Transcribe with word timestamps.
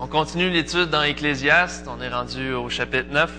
On 0.00 0.06
continue 0.06 0.50
l'étude 0.50 0.90
dans 0.90 1.02
Ecclésiaste. 1.02 1.88
On 1.88 2.02
est 2.02 2.08
rendu 2.08 2.52
au 2.52 2.68
chapitre 2.68 3.12
9. 3.12 3.32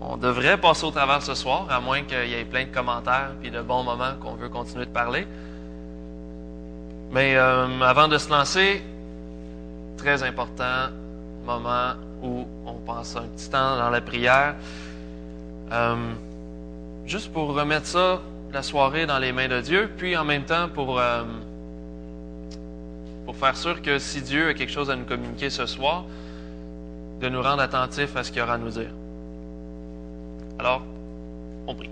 On 0.00 0.16
devrait 0.16 0.58
passer 0.58 0.84
au 0.84 0.90
travers 0.90 1.22
ce 1.22 1.34
soir, 1.34 1.66
à 1.70 1.80
moins 1.80 2.02
qu'il 2.02 2.28
y 2.28 2.34
ait 2.34 2.44
plein 2.44 2.64
de 2.64 2.70
commentaires 2.70 3.30
puis 3.40 3.50
de 3.50 3.62
bons 3.62 3.82
moments 3.82 4.14
qu'on 4.20 4.34
veut 4.34 4.48
continuer 4.48 4.86
de 4.86 4.90
parler. 4.90 5.26
Mais 7.12 7.36
euh, 7.36 7.80
avant 7.80 8.08
de 8.08 8.18
se 8.18 8.28
lancer, 8.28 8.82
très 9.96 10.22
important 10.22 10.90
moment 11.46 11.94
où 12.22 12.46
on 12.66 12.74
passe 12.74 13.16
un 13.16 13.28
petit 13.28 13.48
temps 13.48 13.76
dans 13.76 13.90
la 13.90 14.00
prière. 14.00 14.56
Euh, 15.72 15.94
juste 17.06 17.32
pour 17.32 17.54
remettre 17.54 17.86
ça, 17.86 18.20
la 18.52 18.62
soirée, 18.62 19.06
dans 19.06 19.18
les 19.18 19.32
mains 19.32 19.48
de 19.48 19.60
Dieu, 19.60 19.90
puis 19.96 20.16
en 20.16 20.24
même 20.24 20.44
temps 20.44 20.68
pour, 20.68 20.98
euh, 20.98 21.22
pour 23.26 23.34
faire 23.36 23.56
sûr 23.56 23.82
que 23.82 23.98
si 23.98 24.22
Dieu 24.22 24.48
a 24.48 24.54
quelque 24.54 24.72
chose 24.72 24.88
à 24.88 24.94
nous 24.94 25.04
communiquer 25.04 25.50
ce 25.50 25.66
soir, 25.66 26.04
de 27.20 27.28
nous 27.28 27.42
rendre 27.42 27.60
attentifs 27.60 28.16
à 28.16 28.22
ce 28.22 28.30
qu'il 28.30 28.40
aura 28.40 28.54
à 28.54 28.58
nous 28.58 28.70
dire. 28.70 28.90
Alors, 30.60 30.82
on 31.66 31.74
prie. 31.74 31.90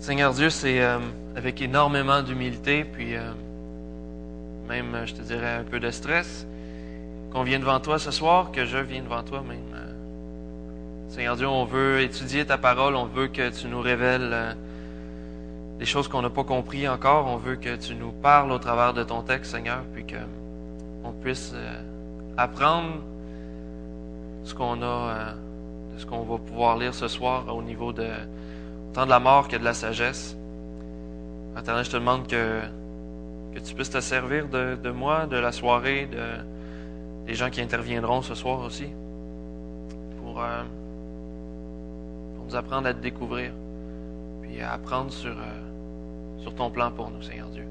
Seigneur 0.00 0.34
Dieu, 0.34 0.50
c'est 0.50 0.82
euh, 0.82 0.98
avec 1.34 1.62
énormément 1.62 2.22
d'humilité, 2.22 2.84
puis 2.84 3.16
euh, 3.16 3.32
même, 4.68 4.94
je 5.06 5.14
te 5.14 5.22
dirais, 5.22 5.54
un 5.54 5.64
peu 5.64 5.80
de 5.80 5.90
stress, 5.90 6.46
qu'on 7.32 7.42
vient 7.42 7.58
devant 7.58 7.80
toi 7.80 7.98
ce 7.98 8.10
soir, 8.10 8.52
que 8.52 8.66
je 8.66 8.78
viens 8.78 9.02
devant 9.02 9.22
toi 9.22 9.42
même. 9.42 9.58
Euh. 9.74 11.08
Seigneur 11.08 11.36
Dieu, 11.36 11.48
on 11.48 11.64
veut 11.64 12.02
étudier 12.02 12.44
ta 12.44 12.58
parole, 12.58 12.94
on 12.96 13.06
veut 13.06 13.28
que 13.28 13.48
tu 13.48 13.66
nous 13.66 13.80
révèles 13.80 14.56
des 15.78 15.84
choses 15.84 16.08
qu'on 16.08 16.22
n'a 16.22 16.30
pas 16.30 16.44
compris 16.44 16.88
encore, 16.88 17.26
on 17.28 17.36
veut 17.36 17.56
que 17.56 17.76
tu 17.76 17.94
nous 17.94 18.10
parles 18.10 18.50
au 18.50 18.58
travers 18.58 18.94
de 18.94 19.04
ton 19.04 19.22
texte, 19.22 19.52
Seigneur, 19.52 19.82
puis 19.94 20.04
que 20.04 20.16
on 21.04 21.12
puisse 21.12 21.52
euh, 21.54 21.80
apprendre 22.36 23.00
ce 24.42 24.54
qu'on 24.54 24.82
a, 24.82 25.34
de 25.94 25.98
ce 25.98 26.04
qu'on 26.04 26.22
va 26.22 26.38
pouvoir 26.38 26.76
lire 26.76 26.94
ce 26.94 27.06
soir 27.06 27.44
au 27.54 27.62
niveau 27.62 27.92
de 27.92 28.08
tant 28.92 29.04
de 29.04 29.10
la 29.10 29.20
mort 29.20 29.46
que 29.46 29.56
de 29.56 29.64
la 29.64 29.74
sagesse. 29.74 30.36
Je 31.56 31.90
te 31.90 31.96
demande 31.96 32.26
que, 32.26 32.60
que 33.54 33.60
tu 33.60 33.74
puisses 33.74 33.90
te 33.90 34.00
servir 34.00 34.48
de, 34.48 34.76
de 34.82 34.90
moi, 34.90 35.26
de 35.26 35.36
la 35.36 35.52
soirée, 35.52 36.06
de, 36.06 37.26
des 37.26 37.34
gens 37.34 37.50
qui 37.50 37.60
interviendront 37.60 38.22
ce 38.22 38.34
soir 38.34 38.60
aussi, 38.60 38.88
pour, 40.20 40.40
euh, 40.40 40.62
pour 42.36 42.46
nous 42.46 42.56
apprendre 42.56 42.86
à 42.88 42.94
te 42.94 43.00
découvrir, 43.00 43.52
puis 44.42 44.60
à 44.60 44.72
apprendre 44.72 45.12
sur, 45.12 45.32
euh, 45.32 45.67
sur 46.38 46.54
ton 46.54 46.70
plan 46.70 46.90
pour 46.90 47.10
nous, 47.10 47.22
Seigneur 47.22 47.48
Dieu. 47.48 47.66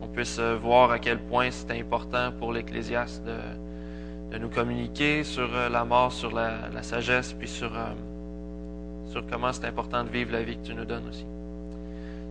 Qu'on 0.00 0.08
puisse 0.08 0.38
euh, 0.38 0.56
voir 0.56 0.90
à 0.90 0.98
quel 0.98 1.18
point 1.18 1.50
c'est 1.50 1.70
important 1.72 2.32
pour 2.38 2.52
l'Ecclésiaste 2.52 3.24
de, 3.24 4.38
nous 4.38 4.48
communiquer 4.48 5.24
sur 5.24 5.48
la 5.50 5.84
mort, 5.84 6.12
sur 6.12 6.32
la, 6.32 6.68
la 6.72 6.84
sagesse, 6.84 7.32
puis 7.32 7.48
sur, 7.48 7.72
sur 9.06 9.26
comment 9.26 9.52
c'est 9.52 9.66
important 9.66 10.04
de 10.04 10.08
vivre 10.08 10.30
la 10.32 10.44
vie 10.44 10.56
que 10.56 10.66
tu 10.66 10.72
nous 10.72 10.84
donnes 10.84 11.08
aussi. 11.08 11.26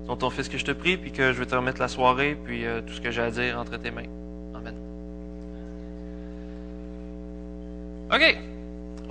Dans 0.07 0.15
ton 0.15 0.29
Fils 0.29 0.47
que 0.47 0.57
je 0.57 0.63
te 0.63 0.71
prie, 0.71 0.95
puis 0.95 1.11
que 1.11 1.33
je 1.33 1.39
vais 1.39 1.45
te 1.45 1.53
remettre 1.53 1.81
la 1.81 1.89
soirée, 1.89 2.37
puis 2.41 2.63
tout 2.87 2.93
ce 2.93 3.01
que 3.01 3.11
j'ai 3.11 3.21
à 3.21 3.31
dire 3.31 3.59
entre 3.59 3.75
tes 3.75 3.91
mains. 3.91 4.07
Amen. 4.55 4.75
OK. 8.13 8.37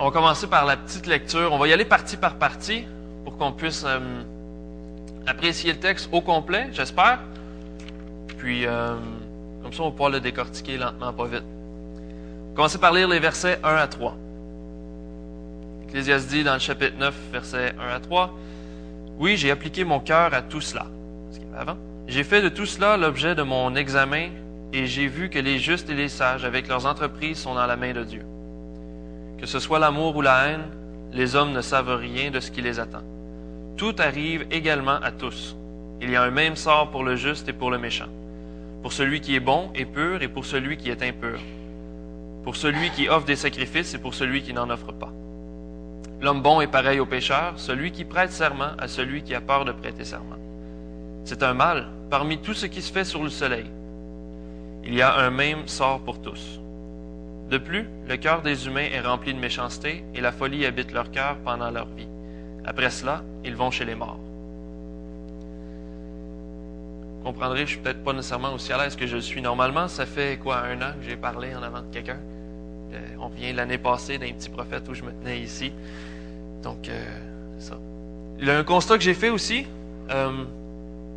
On 0.01 0.05
va 0.05 0.11
commencer 0.11 0.47
par 0.47 0.65
la 0.65 0.77
petite 0.77 1.07
lecture. 1.07 1.51
On 1.51 1.57
va 1.57 1.67
y 1.67 1.73
aller 1.73 1.83
partie 1.83 2.15
par 2.15 2.35
partie 2.35 2.85
pour 3.25 3.37
qu'on 3.37 3.51
puisse 3.51 3.83
euh, 3.85 3.99
apprécier 5.29 5.73
le 5.73 5.79
texte 5.79 6.09
au 6.11 6.21
complet, 6.21 6.69
j'espère. 6.73 7.19
Puis, 8.37 8.65
euh, 8.65 8.95
comme 9.61 9.73
ça, 9.73 9.83
on 9.83 9.85
va 9.85 9.91
pouvoir 9.91 10.09
le 10.09 10.19
décortiquer 10.19 10.77
lentement, 10.77 11.13
pas 11.13 11.25
vite. 11.25 11.43
Commencer 12.55 12.79
par 12.79 12.93
lire 12.93 13.07
les 13.07 13.19
versets 13.19 13.59
1 13.63 13.75
à 13.75 13.87
3. 13.87 14.17
Ecclésias 15.87 16.25
dit 16.27 16.43
dans 16.43 16.53
le 16.53 16.59
chapitre 16.59 16.97
9, 16.97 17.15
versets 17.31 17.73
1 17.79 17.95
à 17.95 17.99
3, 17.99 18.33
Oui, 19.19 19.37
j'ai 19.37 19.51
appliqué 19.51 19.83
mon 19.83 19.99
cœur 19.99 20.33
à 20.33 20.41
tout 20.41 20.61
cela. 20.61 20.87
Avant. 21.57 21.77
J'ai 22.07 22.23
fait 22.23 22.41
de 22.41 22.49
tout 22.49 22.65
cela 22.65 22.95
l'objet 22.95 23.35
de 23.35 23.43
mon 23.43 23.75
examen 23.75 24.29
et 24.71 24.85
j'ai 24.85 25.07
vu 25.07 25.29
que 25.29 25.39
les 25.39 25.59
justes 25.59 25.89
et 25.89 25.95
les 25.95 26.09
sages, 26.09 26.45
avec 26.45 26.67
leurs 26.67 26.85
entreprises, 26.85 27.39
sont 27.39 27.55
dans 27.55 27.65
la 27.65 27.75
main 27.75 27.91
de 27.91 28.03
Dieu. 28.03 28.23
Que 29.39 29.45
ce 29.45 29.59
soit 29.59 29.79
l'amour 29.79 30.15
ou 30.15 30.21
la 30.21 30.47
haine, 30.47 30.65
les 31.11 31.35
hommes 31.35 31.51
ne 31.51 31.61
savent 31.61 31.95
rien 31.95 32.31
de 32.31 32.39
ce 32.39 32.49
qui 32.51 32.61
les 32.61 32.79
attend. 32.79 33.03
Tout 33.79 33.95
arrive 33.99 34.45
également 34.51 34.99
à 35.01 35.09
tous. 35.09 35.55
Il 36.01 36.09
y 36.09 36.17
a 36.17 36.23
un 36.23 36.31
même 36.31 36.57
sort 36.57 36.91
pour 36.91 37.05
le 37.05 37.15
juste 37.15 37.47
et 37.47 37.53
pour 37.53 37.71
le 37.71 37.77
méchant, 37.77 38.09
pour 38.81 38.91
celui 38.91 39.21
qui 39.21 39.37
est 39.37 39.39
bon 39.39 39.71
et 39.73 39.85
pur 39.85 40.21
et 40.21 40.27
pour 40.27 40.43
celui 40.43 40.75
qui 40.75 40.89
est 40.89 41.01
impur, 41.01 41.39
pour 42.43 42.57
celui 42.57 42.89
qui 42.89 43.07
offre 43.07 43.25
des 43.25 43.37
sacrifices 43.37 43.93
et 43.93 43.97
pour 43.97 44.13
celui 44.13 44.41
qui 44.41 44.51
n'en 44.51 44.69
offre 44.69 44.91
pas. 44.91 45.13
L'homme 46.19 46.41
bon 46.41 46.59
est 46.59 46.67
pareil 46.67 46.99
au 46.99 47.05
pécheur, 47.05 47.53
celui 47.55 47.93
qui 47.93 48.03
prête 48.03 48.33
serment 48.33 48.75
à 48.77 48.89
celui 48.89 49.23
qui 49.23 49.33
a 49.33 49.39
peur 49.39 49.63
de 49.63 49.71
prêter 49.71 50.03
serment. 50.03 50.35
C'est 51.23 51.41
un 51.41 51.53
mal 51.53 51.87
parmi 52.09 52.37
tout 52.39 52.53
ce 52.53 52.65
qui 52.65 52.81
se 52.81 52.91
fait 52.91 53.05
sur 53.05 53.23
le 53.23 53.29
soleil. 53.29 53.71
Il 54.83 54.93
y 54.93 55.01
a 55.01 55.19
un 55.19 55.29
même 55.29 55.69
sort 55.69 56.01
pour 56.01 56.21
tous. 56.21 56.59
De 57.49 57.57
plus, 57.57 57.87
le 58.09 58.17
cœur 58.17 58.41
des 58.41 58.67
humains 58.67 58.89
est 58.91 58.99
rempli 58.99 59.33
de 59.33 59.39
méchanceté 59.39 60.03
et 60.13 60.19
la 60.19 60.33
folie 60.33 60.65
habite 60.65 60.91
leur 60.91 61.11
cœur 61.11 61.37
pendant 61.45 61.71
leur 61.71 61.87
vie. 61.87 62.09
Après 62.69 62.89
cela, 62.89 63.23
ils 63.43 63.55
vont 63.55 63.71
chez 63.71 63.83
les 63.83 63.95
morts. 63.95 64.19
Vous 67.17 67.23
comprendrez, 67.25 67.65
je 67.65 67.71
suis 67.71 67.79
peut-être 67.79 68.03
pas 68.03 68.13
nécessairement 68.13 68.53
aussi 68.53 68.71
à 68.71 68.81
l'aise 68.81 68.95
que 68.95 69.05
je 69.07 69.15
le 69.15 69.21
suis 69.21 69.41
normalement. 69.41 69.89
Ça 69.89 70.05
fait 70.05 70.37
quoi, 70.37 70.61
un 70.61 70.81
an 70.81 70.93
que 70.93 71.05
j'ai 71.05 71.17
parlé 71.17 71.53
en 71.53 71.63
avant 71.63 71.81
de 71.81 71.91
quelqu'un? 71.91 72.19
Euh, 72.93 72.99
on 73.19 73.27
vient 73.27 73.51
l'année 73.51 73.77
passée 73.77 74.17
d'un 74.17 74.31
petit 74.31 74.49
prophète 74.49 74.87
où 74.87 74.93
je 74.93 75.03
me 75.03 75.11
tenais 75.11 75.39
ici. 75.39 75.73
Donc, 76.63 76.87
euh, 76.87 77.03
c'est 77.57 77.71
ça. 77.71 77.79
Un 78.41 78.63
constat 78.63 78.97
que 78.97 79.03
j'ai 79.03 79.13
fait 79.13 79.29
aussi, 79.29 79.65
euh, 80.11 80.45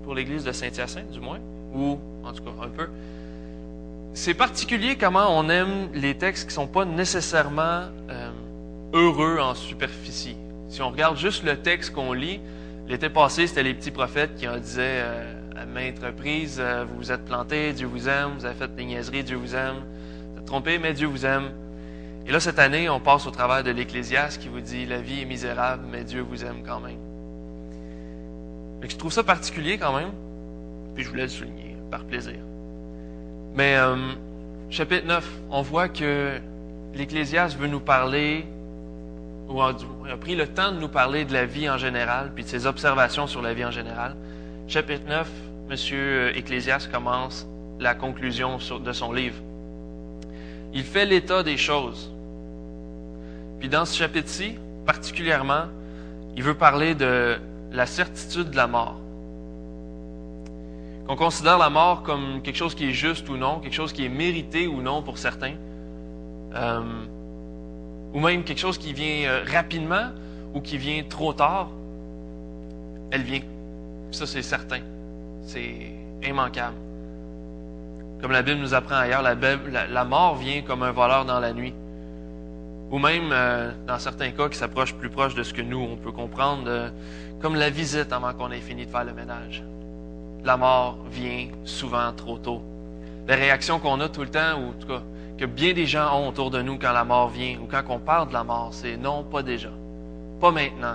pour 0.03 0.15
l'église 0.15 0.45
de 0.45 0.53
Saint-Hyacinthe, 0.53 1.11
du 1.13 1.21
moins, 1.21 1.39
ou 1.73 1.99
en 2.25 2.33
tout 2.33 2.43
cas 2.43 2.51
un 2.63 2.69
peu 2.69 2.89
c'est 4.15 4.35
particulier 4.35 4.97
comment 4.97 5.39
on 5.39 5.49
aime 5.49 5.89
les 5.95 6.15
textes 6.15 6.49
qui 6.49 6.55
sont 6.55 6.67
pas 6.67 6.85
nécessairement 6.85 7.85
euh, 8.11 8.31
heureux 8.93 9.39
en 9.41 9.55
superficie. 9.55 10.37
Si 10.73 10.81
on 10.81 10.89
regarde 10.89 11.19
juste 11.19 11.45
le 11.45 11.59
texte 11.59 11.93
qu'on 11.93 12.15
lit, 12.15 12.41
l'été 12.89 13.11
passé, 13.11 13.47
c'était 13.47 13.63
les 13.63 13.75
petits 13.75 13.91
prophètes 13.91 14.37
qui 14.37 14.49
en 14.49 14.57
disaient 14.57 15.03
euh, 15.03 15.35
à 15.55 15.67
maintes 15.67 15.99
reprises, 16.03 16.57
euh, 16.59 16.87
vous 16.89 16.97
vous 16.97 17.13
êtes 17.13 17.27
plantés, 17.27 17.75
Dieu 17.75 17.87
vous 17.87 18.09
aime, 18.09 18.39
vous 18.39 18.47
avez 18.47 18.55
fait 18.55 18.75
des 18.75 18.87
niaiseries, 18.87 19.23
Dieu 19.23 19.37
vous 19.37 19.55
aime, 19.55 19.85
vous 20.33 20.39
êtes 20.41 20.47
trompé, 20.47 20.79
mais 20.79 20.95
Dieu 20.95 21.07
vous 21.09 21.27
aime. 21.27 21.51
Et 22.27 22.33
là, 22.33 22.41
cette 22.41 22.59
année, 22.59 22.89
on 22.89 23.01
passe 23.01 23.27
au 23.27 23.31
travers 23.31 23.63
de 23.63 23.71
l'Ecclésiaste 23.71 24.41
qui 24.41 24.49
vous 24.49 24.63
dit, 24.63 24.87
la 24.87 25.03
vie 25.03 25.21
est 25.21 25.25
misérable, 25.27 25.85
mais 25.93 26.05
Dieu 26.05 26.23
vous 26.23 26.43
aime 26.43 26.63
quand 26.67 26.81
même. 26.81 26.97
Et 28.83 28.89
je 28.89 28.97
trouve 28.97 29.13
ça 29.13 29.23
particulier 29.23 29.77
quand 29.77 29.95
même, 29.95 30.13
puis 30.95 31.05
je 31.05 31.11
voulais 31.11 31.25
le 31.25 31.29
souligner, 31.29 31.77
par 31.91 32.07
plaisir. 32.07 32.39
Mais 33.55 33.77
euh, 33.77 34.15
chapitre 34.71 35.07
9, 35.07 35.31
on 35.51 35.61
voit 35.61 35.91
que 35.91 36.41
l'Ecclésiaste 36.95 37.59
veut 37.59 37.69
nous 37.69 37.81
parler, 37.81 38.47
ou 39.49 39.61
a, 39.63 39.75
pris 40.21 40.35
le 40.35 40.47
temps 40.47 40.73
de 40.73 40.79
nous 40.79 40.89
parler 40.89 41.25
de 41.25 41.33
la 41.33 41.45
vie 41.45 41.69
en 41.69 41.79
général, 41.79 42.33
puis 42.35 42.45
de 42.45 42.49
ses 42.49 42.67
observations 42.67 43.27
sur 43.27 43.43
la 43.43 43.55
vie 43.55 43.65
en 43.65 43.71
général. 43.71 44.17
Chapitre 44.69 45.07
9, 45.09 45.29
Monsieur 45.69 46.37
Ecclésiaste 46.37 46.91
commence 46.91 47.47
la 47.81 47.95
conclusion 47.95 48.59
de 48.59 48.93
son 48.93 49.13
livre. 49.13 49.37
Il 50.73 50.85
fait 50.85 51.05
l'état 51.05 51.43
des 51.43 51.57
choses. 51.57 52.11
Puis 53.61 53.69
dans 53.69 53.85
ce 53.85 53.97
chapitre-ci, 53.97 54.57
particulièrement, 54.87 55.65
il 56.37 56.43
veut 56.43 56.55
parler 56.55 56.95
de 56.95 57.39
la 57.71 57.87
certitude 57.87 58.51
de 58.51 58.57
la 58.57 58.67
mort 58.67 59.03
qu'on 61.07 61.17
considère 61.17 61.59
la 61.59 61.71
mort 61.71 62.03
comme 62.03 62.43
quelque 62.43 62.57
chose 62.57 62.75
qui 62.75 62.89
est 62.89 62.93
juste 62.93 63.29
ou 63.29 63.37
non, 63.37 63.59
quelque 63.61 63.75
chose 63.75 63.93
qui 63.93 64.05
est 64.05 64.09
mérité 64.09 64.67
ou 64.67 64.81
non 64.81 65.03
pour 65.03 65.19
certains, 65.19 65.55
euh, 66.55 66.81
ou 68.13 68.21
même 68.21 68.45
quelque 68.45 68.59
chose 68.59 68.79
qui 68.79 68.93
vient 68.93 69.29
euh, 69.29 69.45
rapidement 69.51 70.11
ou 70.55 70.61
qui 70.61 70.79
vient 70.79 71.03
trop 71.09 71.33
tard, 71.33 71.71
elle 73.11 73.23
vient. 73.23 73.41
Ça, 74.11 74.27
c'est 74.27 74.43
certain. 74.43 74.81
C'est 75.43 75.93
immanquable. 76.23 76.77
Comme 78.21 78.33
la 78.33 78.43
Bible 78.43 78.61
nous 78.61 78.75
apprend 78.75 78.97
ailleurs, 78.97 79.23
la, 79.23 80.05
mort 80.05 80.37
vient 80.37 80.63
comme 80.63 80.83
un 80.83 80.93
voleur 80.93 81.25
dans 81.25 81.41
la 81.41 81.53
nuit. 81.53 81.75
Ou 82.91 82.99
même, 82.99 83.31
euh, 83.33 83.73
dans 83.87 83.99
certains 83.99 84.31
cas, 84.31 84.49
qui 84.49 84.59
s'approchent 84.59 84.95
plus 84.95 85.09
proche 85.09 85.35
de 85.35 85.43
ce 85.43 85.55
que 85.55 85.63
nous, 85.63 85.81
on 85.81 85.97
peut 85.97 86.13
comprendre, 86.13 86.65
euh, 86.67 86.91
comme 87.41 87.55
la 87.57 87.71
visite 87.71 88.13
avant 88.13 88.35
qu'on 88.35 88.51
ait 88.51 88.61
fini 88.61 88.85
de 88.85 88.91
faire 88.91 89.05
le 89.05 89.15
ménage 89.15 89.65
la 90.45 90.57
mort 90.57 90.99
vient 91.11 91.49
souvent 91.65 92.13
trop 92.13 92.39
tôt. 92.39 92.63
La 93.27 93.37
réaction 93.37 93.79
qu'on 93.79 94.01
a 94.01 94.09
tout 94.09 94.23
le 94.23 94.29
temps, 94.29 94.59
ou 94.59 94.71
en 94.71 94.73
tout 94.73 94.89
cas, 94.89 95.03
que 95.43 95.47
bien 95.47 95.73
des 95.73 95.87
gens 95.87 96.21
ont 96.21 96.29
autour 96.29 96.53
de 96.53 96.63
nous 96.63 96.79
quand 96.79 96.93
la 96.93 97.03
mort 97.03 97.29
vient, 97.29 97.59
ou 97.61 97.67
quand 97.67 97.83
on 97.89 97.99
parle 97.99 98.29
de 98.29 98.33
la 98.33 98.45
mort, 98.45 98.69
c'est 98.71 98.97
non, 98.97 99.25
pas 99.25 99.43
déjà. 99.43 99.71
Pas 100.41 100.53
maintenant. 100.53 100.95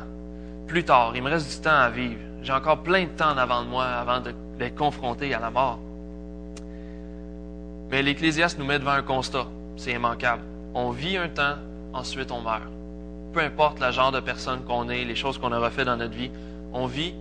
Plus 0.68 0.86
tard. 0.86 1.12
Il 1.16 1.22
me 1.22 1.30
reste 1.30 1.54
du 1.54 1.62
temps 1.62 1.78
à 1.78 1.90
vivre. 1.90 2.22
J'ai 2.42 2.54
encore 2.54 2.82
plein 2.82 3.04
de 3.04 3.10
temps 3.10 3.38
avant 3.38 3.64
de 3.64 3.68
moi 3.68 3.84
avant 3.84 4.22
d'être 4.22 4.76
confronté 4.76 5.34
à 5.34 5.42
la 5.42 5.52
mort. 5.52 5.80
Mais 7.92 8.02
l'Ecclésiaste 8.02 8.58
nous 8.58 8.64
met 8.64 8.80
devant 8.80 8.92
un 8.92 9.02
constat. 9.02 9.48
C'est 9.76 9.92
immanquable. 9.92 10.44
On 10.74 10.92
vit 10.92 11.18
un 11.18 11.28
temps, 11.28 11.56
ensuite 11.92 12.32
on 12.32 12.40
meurt. 12.40 12.72
Peu 13.34 13.42
importe 13.42 13.82
le 13.82 13.92
genre 13.92 14.14
de 14.14 14.22
personne 14.22 14.62
qu'on 14.64 14.88
est, 14.88 15.04
les 15.04 15.16
choses 15.16 15.38
qu'on 15.38 15.52
aura 15.52 15.72
fait 15.72 15.84
dans 15.84 15.98
notre 15.98 16.16
vie, 16.16 16.32
on 16.72 16.86
vit, 16.86 17.14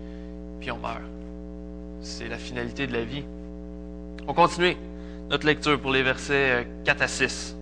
puis 0.60 0.70
on 0.70 0.78
meurt. 0.78 1.02
C'est 2.02 2.28
la 2.28 2.38
finalité 2.38 2.86
de 2.86 2.92
la 2.92 3.02
vie. 3.02 3.24
On 4.28 4.32
continue 4.32 4.76
notre 5.30 5.46
lecture 5.46 5.80
pour 5.80 5.92
les 5.92 6.02
versets 6.02 6.66
4 6.84 7.02
à 7.02 7.08
6. 7.08 7.56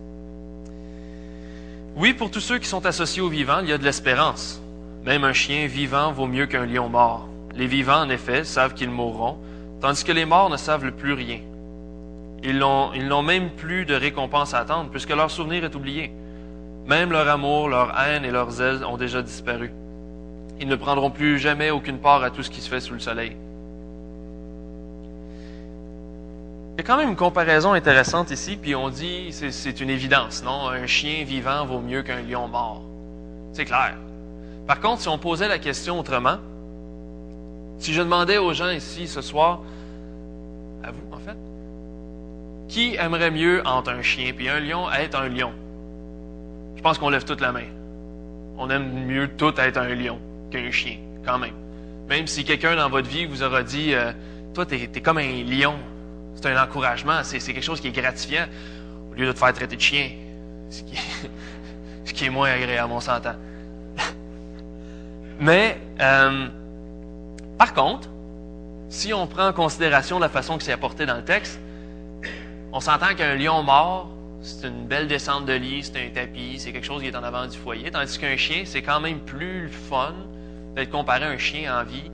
Oui, 1.95 2.13
pour 2.13 2.29
tous 2.29 2.41
ceux 2.41 2.59
qui 2.59 2.67
sont 2.67 2.85
associés 2.85 3.21
aux 3.21 3.29
vivants, 3.29 3.59
il 3.61 3.69
y 3.69 3.73
a 3.73 3.77
de 3.77 3.83
l'espérance. 3.83 4.61
Même 5.05 5.23
un 5.23 5.33
chien 5.33 5.65
vivant 5.67 6.11
vaut 6.11 6.27
mieux 6.27 6.45
qu'un 6.45 6.65
lion 6.65 6.89
mort. 6.89 7.27
Les 7.55 7.67
vivants, 7.67 8.01
en 8.01 8.09
effet, 8.09 8.43
savent 8.43 8.73
qu'ils 8.73 8.89
mourront, 8.89 9.37
tandis 9.81 10.03
que 10.03 10.11
les 10.11 10.25
morts 10.25 10.49
ne 10.49 10.57
savent 10.57 10.91
plus 10.91 11.13
rien. 11.13 11.39
Ils 12.43 12.59
n'ont 12.59 13.23
même 13.23 13.49
plus 13.51 13.85
de 13.85 13.95
récompense 13.95 14.53
à 14.53 14.59
attendre, 14.59 14.91
puisque 14.91 15.09
leur 15.09 15.31
souvenir 15.31 15.63
est 15.63 15.73
oublié. 15.73 16.11
Même 16.85 17.11
leur 17.11 17.27
amour, 17.27 17.69
leur 17.69 17.97
haine 17.99 18.25
et 18.25 18.31
leurs 18.31 18.61
ailes 18.61 18.83
ont 18.85 18.97
déjà 18.97 19.21
disparu. 19.21 19.71
Ils 20.59 20.67
ne 20.67 20.75
prendront 20.75 21.09
plus 21.09 21.39
jamais 21.39 21.71
aucune 21.71 21.97
part 21.97 22.23
à 22.23 22.29
tout 22.29 22.43
ce 22.43 22.49
qui 22.49 22.61
se 22.61 22.69
fait 22.69 22.81
sous 22.81 22.93
le 22.93 22.99
soleil. 22.99 23.35
Quand 26.85 26.97
même 26.97 27.09
une 27.09 27.15
comparaison 27.15 27.73
intéressante 27.73 28.31
ici, 28.31 28.57
puis 28.57 28.75
on 28.75 28.89
dit, 28.89 29.31
c'est 29.31 29.81
une 29.81 29.89
évidence, 29.89 30.43
non? 30.43 30.67
Un 30.67 30.85
chien 30.85 31.23
vivant 31.25 31.65
vaut 31.65 31.79
mieux 31.79 32.03
qu'un 32.03 32.21
lion 32.21 32.47
mort. 32.47 32.83
C'est 33.53 33.65
clair. 33.65 33.95
Par 34.67 34.79
contre, 34.79 35.01
si 35.01 35.07
on 35.07 35.17
posait 35.17 35.47
la 35.47 35.59
question 35.59 35.99
autrement, 35.99 36.37
si 37.79 37.93
je 37.93 38.01
demandais 38.01 38.37
aux 38.37 38.53
gens 38.53 38.69
ici 38.69 39.07
ce 39.07 39.21
soir, 39.21 39.61
à 40.83 40.91
vous 40.91 41.15
en 41.15 41.19
fait, 41.19 41.37
qui 42.67 42.95
aimerait 42.95 43.31
mieux 43.31 43.61
entre 43.65 43.91
un 43.91 44.01
chien 44.01 44.33
et 44.39 44.49
un 44.49 44.59
lion 44.59 44.91
être 44.91 45.19
un 45.19 45.27
lion? 45.27 45.51
Je 46.75 46.81
pense 46.81 46.97
qu'on 46.97 47.09
lève 47.09 47.25
toute 47.25 47.41
la 47.41 47.51
main. 47.51 47.67
On 48.57 48.69
aime 48.69 49.05
mieux 49.05 49.27
tout 49.35 49.53
être 49.57 49.77
un 49.77 49.93
lion 49.95 50.19
qu'un 50.51 50.71
chien, 50.71 50.97
quand 51.25 51.39
même. 51.39 51.55
Même 52.09 52.27
si 52.27 52.43
quelqu'un 52.43 52.75
dans 52.75 52.89
votre 52.89 53.09
vie 53.09 53.25
vous 53.25 53.41
aura 53.41 53.63
dit, 53.63 53.93
euh, 53.93 54.11
toi, 54.53 54.65
tu 54.65 54.75
es, 54.75 55.01
comme 55.01 55.17
un 55.17 55.43
lion, 55.43 55.73
c'est 56.35 56.51
un 56.51 56.61
encouragement, 56.61 57.21
c'est 57.23 57.39
quelque 57.39 57.61
chose 57.61 57.79
qui 57.79 57.87
est 57.87 57.91
gratifiant, 57.91 58.45
au 59.11 59.15
lieu 59.15 59.27
de 59.27 59.31
te 59.31 59.39
faire 59.39 59.53
traiter 59.53 59.75
de 59.75 59.81
chien, 59.81 60.09
ce 60.69 60.83
qui 62.13 62.25
est, 62.25 62.29
moins 62.29 62.49
agréable, 62.49 62.91
on 62.93 62.99
s'entend. 62.99 63.35
Mais, 65.39 65.77
euh, 65.99 66.47
par 67.57 67.73
contre, 67.73 68.09
si 68.89 69.13
on 69.13 69.27
prend 69.27 69.47
en 69.47 69.53
considération 69.53 70.19
la 70.19 70.29
façon 70.29 70.57
que 70.57 70.63
c'est 70.63 70.71
apporté 70.71 71.05
dans 71.05 71.17
le 71.17 71.23
texte, 71.23 71.59
on 72.71 72.79
s'entend 72.79 73.15
qu'un 73.15 73.35
lion 73.35 73.63
mort, 73.63 74.09
c'est 74.41 74.67
une 74.67 74.85
belle 74.85 75.07
descente 75.07 75.45
de 75.45 75.53
lit, 75.53 75.83
c'est 75.83 76.05
un 76.05 76.09
tapis, 76.09 76.59
c'est 76.59 76.71
quelque 76.71 76.85
chose 76.85 77.01
qui 77.01 77.07
est 77.07 77.15
en 77.15 77.23
avant 77.23 77.47
du 77.47 77.57
foyer, 77.57 77.89
tandis 77.89 78.17
qu'un 78.19 78.37
chien, 78.37 78.63
c'est 78.65 78.81
quand 78.81 78.99
même 78.99 79.19
plus 79.19 79.69
fun 79.69 80.13
d'être 80.75 80.91
comparé 80.91 81.23
à 81.23 81.29
un 81.29 81.37
chien 81.37 81.79
en 81.79 81.83
vie 81.83 82.11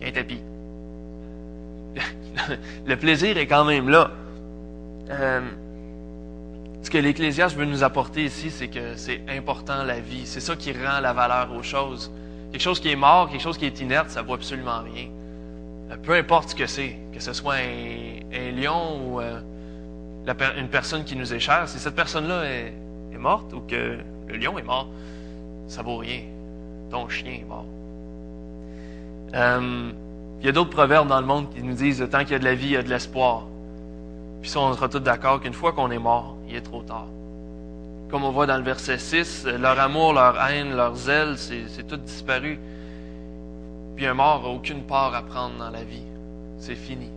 qu'un 0.00 0.12
tapis. 0.12 0.40
le 2.86 2.96
plaisir 2.96 3.36
est 3.36 3.46
quand 3.46 3.64
même 3.64 3.88
là. 3.88 4.10
Euh, 5.10 5.40
ce 6.82 6.90
que 6.90 6.98
l'Ecclésiaste 6.98 7.56
veut 7.56 7.64
nous 7.64 7.82
apporter 7.82 8.24
ici, 8.24 8.50
c'est 8.50 8.68
que 8.68 8.96
c'est 8.96 9.22
important 9.28 9.84
la 9.84 10.00
vie. 10.00 10.26
C'est 10.26 10.40
ça 10.40 10.56
qui 10.56 10.72
rend 10.72 11.00
la 11.00 11.12
valeur 11.12 11.52
aux 11.54 11.62
choses. 11.62 12.12
Quelque 12.50 12.62
chose 12.62 12.80
qui 12.80 12.90
est 12.90 12.96
mort, 12.96 13.30
quelque 13.30 13.42
chose 13.42 13.58
qui 13.58 13.66
est 13.66 13.80
inerte, 13.80 14.10
ça 14.10 14.22
vaut 14.22 14.34
absolument 14.34 14.82
rien. 14.82 15.08
Euh, 15.90 15.96
peu 16.02 16.12
importe 16.12 16.50
ce 16.50 16.54
que 16.54 16.66
c'est, 16.66 16.96
que 17.12 17.20
ce 17.20 17.32
soit 17.32 17.54
un, 17.54 18.50
lion 18.52 19.00
ou 19.02 19.20
euh, 19.20 19.40
une 20.58 20.68
personne 20.68 21.04
qui 21.04 21.16
nous 21.16 21.32
est 21.32 21.40
chère, 21.40 21.68
si 21.68 21.78
cette 21.78 21.96
personne-là 21.96 22.44
est, 22.44 22.72
morte 23.16 23.54
ou 23.54 23.60
que 23.60 23.96
le 24.28 24.36
lion 24.36 24.58
est 24.58 24.62
mort, 24.62 24.88
ça 25.66 25.80
vaut 25.80 25.96
rien. 25.96 26.20
Ton 26.90 27.08
chien 27.08 27.40
est 27.40 27.46
mort. 27.48 27.64
Il 30.44 30.48
y 30.48 30.50
a 30.50 30.52
d'autres 30.52 30.68
proverbes 30.68 31.08
dans 31.08 31.22
le 31.22 31.26
monde 31.26 31.48
qui 31.54 31.62
nous 31.62 31.72
disent 31.72 32.06
tant 32.10 32.20
qu'il 32.20 32.32
y 32.32 32.34
a 32.34 32.38
de 32.38 32.44
la 32.44 32.54
vie, 32.54 32.66
il 32.66 32.72
y 32.72 32.76
a 32.76 32.82
de 32.82 32.90
l'espoir. 32.90 33.44
Puis 34.42 34.50
ça, 34.50 34.60
on 34.60 34.74
sera 34.74 34.90
tous 34.90 35.00
d'accord 35.00 35.40
qu'une 35.40 35.54
fois 35.54 35.72
qu'on 35.72 35.90
est 35.90 35.98
mort, 35.98 36.36
il 36.46 36.54
est 36.54 36.60
trop 36.60 36.82
tard. 36.82 37.06
Comme 38.10 38.24
on 38.24 38.30
voit 38.30 38.44
dans 38.44 38.58
le 38.58 38.62
verset 38.62 38.98
6, 38.98 39.46
leur 39.58 39.80
amour, 39.80 40.12
leur 40.12 40.38
haine, 40.46 40.76
leur 40.76 40.96
zèle, 40.96 41.38
c'est 41.38 41.88
tout 41.88 41.96
disparu. 41.96 42.58
Puis 43.96 44.04
un 44.04 44.12
mort 44.12 44.42
n'a 44.42 44.48
aucune 44.50 44.82
part 44.82 45.14
à 45.14 45.22
prendre 45.22 45.56
dans 45.56 45.70
la 45.70 45.82
vie. 45.82 46.04
C'est 46.58 46.74
fini. 46.74 47.08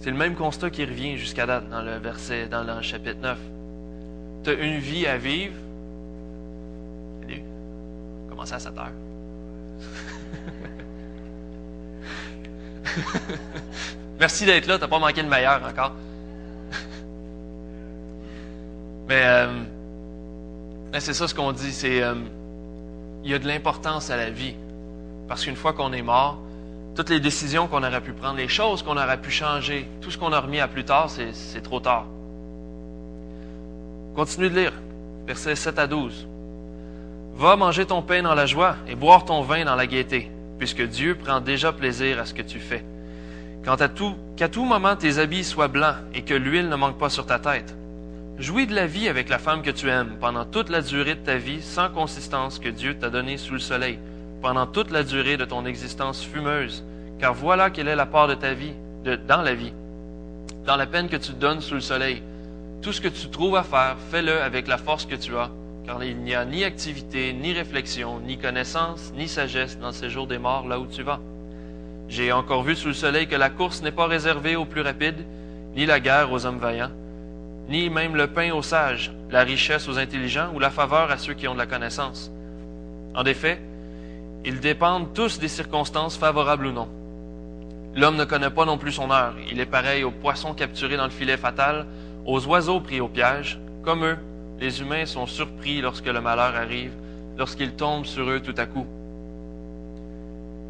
C'est 0.00 0.10
le 0.10 0.18
même 0.18 0.34
constat 0.34 0.68
qui 0.68 0.84
revient 0.84 1.16
jusqu'à 1.16 1.46
date 1.46 1.70
dans 1.70 1.80
le 1.80 1.96
verset, 1.96 2.48
dans 2.48 2.64
le 2.64 2.82
chapitre 2.82 3.20
9. 3.22 3.38
Tu 4.44 4.50
as 4.50 4.52
une 4.52 4.76
vie 4.76 5.06
à 5.06 5.16
vivre. 5.16 5.54
Salut. 7.22 7.40
Commencez 8.28 8.52
à 8.52 8.58
7 8.58 8.72
heures. 8.76 8.92
Merci 14.20 14.46
d'être 14.46 14.66
là, 14.66 14.78
t'as 14.78 14.88
pas 14.88 14.98
manqué 14.98 15.22
le 15.22 15.28
meilleur 15.28 15.62
encore. 15.64 15.92
Euh, 19.10 19.62
mais, 20.90 20.98
c'est 20.98 21.12
ça 21.12 21.28
ce 21.28 21.34
qu'on 21.34 21.52
dit, 21.52 21.70
c'est 21.70 22.02
euh, 22.02 22.14
il 23.22 23.30
y 23.30 23.34
a 23.34 23.38
de 23.38 23.46
l'importance 23.46 24.08
à 24.08 24.16
la 24.16 24.30
vie. 24.30 24.54
Parce 25.28 25.44
qu'une 25.44 25.56
fois 25.56 25.74
qu'on 25.74 25.92
est 25.92 26.00
mort, 26.00 26.38
toutes 26.96 27.10
les 27.10 27.20
décisions 27.20 27.68
qu'on 27.68 27.84
aurait 27.84 28.00
pu 28.00 28.14
prendre, 28.14 28.38
les 28.38 28.48
choses 28.48 28.82
qu'on 28.82 28.96
aurait 28.96 29.20
pu 29.20 29.30
changer, 29.30 29.86
tout 30.00 30.10
ce 30.10 30.16
qu'on 30.16 30.32
a 30.32 30.40
remis 30.40 30.58
à 30.58 30.68
plus 30.68 30.84
tard, 30.84 31.10
c'est 31.10 31.60
trop 31.60 31.80
tard. 31.80 32.06
Continue 34.16 34.48
de 34.48 34.58
lire, 34.58 34.72
versets 35.26 35.54
7 35.54 35.78
à 35.78 35.86
12. 35.86 36.26
Va 37.34 37.56
manger 37.56 37.84
ton 37.84 38.00
pain 38.00 38.22
dans 38.22 38.34
la 38.34 38.46
joie 38.46 38.76
et 38.88 38.94
boire 38.94 39.26
ton 39.26 39.42
vin 39.42 39.66
dans 39.66 39.76
la 39.76 39.86
gaieté 39.86 40.30
puisque 40.58 40.82
Dieu 40.82 41.14
prend 41.14 41.40
déjà 41.40 41.72
plaisir 41.72 42.18
à 42.18 42.26
ce 42.26 42.34
que 42.34 42.42
tu 42.42 42.58
fais. 42.58 42.84
Quant 43.64 43.74
à 43.76 43.88
tout, 43.88 44.14
qu'à 44.36 44.48
tout 44.48 44.64
moment 44.64 44.96
tes 44.96 45.18
habits 45.18 45.44
soient 45.44 45.68
blancs 45.68 45.96
et 46.14 46.22
que 46.22 46.34
l'huile 46.34 46.68
ne 46.68 46.76
manque 46.76 46.98
pas 46.98 47.08
sur 47.08 47.26
ta 47.26 47.38
tête. 47.38 47.74
Jouis 48.38 48.66
de 48.66 48.74
la 48.74 48.86
vie 48.86 49.08
avec 49.08 49.28
la 49.28 49.38
femme 49.38 49.62
que 49.62 49.70
tu 49.70 49.88
aimes 49.88 50.16
pendant 50.20 50.44
toute 50.44 50.68
la 50.68 50.82
durée 50.82 51.14
de 51.14 51.20
ta 51.20 51.36
vie 51.36 51.62
sans 51.62 51.88
consistance 51.88 52.58
que 52.58 52.68
Dieu 52.68 52.94
t'a 52.98 53.08
donnée 53.08 53.38
sous 53.38 53.54
le 53.54 53.60
soleil, 53.60 53.98
pendant 54.42 54.66
toute 54.66 54.90
la 54.90 55.04
durée 55.04 55.36
de 55.36 55.44
ton 55.44 55.64
existence 55.64 56.24
fumeuse, 56.24 56.84
car 57.18 57.32
voilà 57.32 57.70
quelle 57.70 57.88
est 57.88 57.96
la 57.96 58.06
part 58.06 58.28
de 58.28 58.34
ta 58.34 58.52
vie, 58.52 58.74
de, 59.04 59.16
dans 59.16 59.40
la 59.40 59.54
vie, 59.54 59.72
dans 60.66 60.76
la 60.76 60.86
peine 60.86 61.08
que 61.08 61.16
tu 61.16 61.32
donnes 61.32 61.60
sous 61.60 61.74
le 61.74 61.80
soleil. 61.80 62.22
Tout 62.82 62.92
ce 62.92 63.00
que 63.00 63.08
tu 63.08 63.28
trouves 63.28 63.56
à 63.56 63.62
faire, 63.62 63.96
fais-le 64.10 64.42
avec 64.42 64.66
la 64.66 64.78
force 64.78 65.06
que 65.06 65.14
tu 65.14 65.36
as, 65.36 65.50
car 65.86 66.02
il 66.02 66.16
n'y 66.18 66.34
a 66.34 66.44
ni 66.44 66.64
activité, 66.64 67.32
ni 67.32 67.52
réflexion, 67.52 68.20
ni 68.20 68.38
connaissance, 68.38 69.12
ni 69.16 69.28
sagesse 69.28 69.78
dans 69.78 69.92
ces 69.92 70.08
jours 70.08 70.26
des 70.26 70.38
morts 70.38 70.66
là 70.66 70.78
où 70.78 70.86
tu 70.86 71.02
vas. 71.02 71.20
J'ai 72.08 72.32
encore 72.32 72.62
vu 72.62 72.74
sous 72.74 72.88
le 72.88 72.94
soleil 72.94 73.26
que 73.26 73.36
la 73.36 73.50
course 73.50 73.82
n'est 73.82 73.92
pas 73.92 74.06
réservée 74.06 74.56
aux 74.56 74.64
plus 74.64 74.80
rapides, 74.80 75.24
ni 75.74 75.86
la 75.86 76.00
guerre 76.00 76.32
aux 76.32 76.46
hommes 76.46 76.58
vaillants, 76.58 76.90
ni 77.68 77.90
même 77.90 78.16
le 78.16 78.26
pain 78.26 78.52
aux 78.52 78.62
sages, 78.62 79.12
la 79.30 79.42
richesse 79.42 79.88
aux 79.88 79.98
intelligents 79.98 80.52
ou 80.54 80.58
la 80.58 80.70
faveur 80.70 81.10
à 81.10 81.18
ceux 81.18 81.34
qui 81.34 81.48
ont 81.48 81.54
de 81.54 81.58
la 81.58 81.66
connaissance. 81.66 82.30
En 83.14 83.24
effet, 83.24 83.60
ils 84.44 84.60
dépendent 84.60 85.12
tous 85.14 85.38
des 85.38 85.48
circonstances 85.48 86.16
favorables 86.16 86.66
ou 86.66 86.72
non. 86.72 86.88
L'homme 87.96 88.16
ne 88.16 88.24
connaît 88.24 88.50
pas 88.50 88.64
non 88.64 88.76
plus 88.76 88.92
son 88.92 89.10
heure. 89.10 89.34
Il 89.50 89.60
est 89.60 89.66
pareil 89.66 90.02
aux 90.02 90.10
poissons 90.10 90.52
capturés 90.52 90.96
dans 90.96 91.04
le 91.04 91.10
filet 91.10 91.36
fatal, 91.36 91.86
aux 92.26 92.44
oiseaux 92.46 92.80
pris 92.80 93.00
au 93.00 93.08
piège. 93.08 93.58
Comme 93.82 94.04
eux, 94.04 94.18
les 94.60 94.80
humains 94.80 95.06
sont 95.06 95.26
surpris 95.26 95.80
lorsque 95.80 96.06
le 96.06 96.20
malheur 96.20 96.54
arrive, 96.54 96.92
lorsqu'il 97.36 97.72
tombe 97.72 98.04
sur 98.04 98.28
eux 98.28 98.40
tout 98.40 98.54
à 98.56 98.66
coup. 98.66 98.86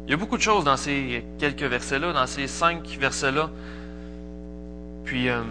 Il 0.07 0.11
y 0.11 0.13
a 0.13 0.17
beaucoup 0.17 0.37
de 0.37 0.41
choses 0.41 0.63
dans 0.63 0.77
ces 0.77 1.23
quelques 1.39 1.63
versets-là, 1.63 2.13
dans 2.13 2.27
ces 2.27 2.47
cinq 2.47 2.87
versets-là. 2.99 3.49
Puis, 5.03 5.29
euh, 5.29 5.41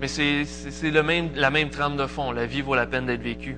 mais 0.00 0.08
c'est 0.08 0.90
la 0.90 1.02
même 1.50 1.70
trame 1.70 1.96
de 1.96 2.06
fond. 2.06 2.32
La 2.32 2.46
vie 2.46 2.60
vaut 2.60 2.74
la 2.74 2.86
peine 2.86 3.06
d'être 3.06 3.22
vécue. 3.22 3.56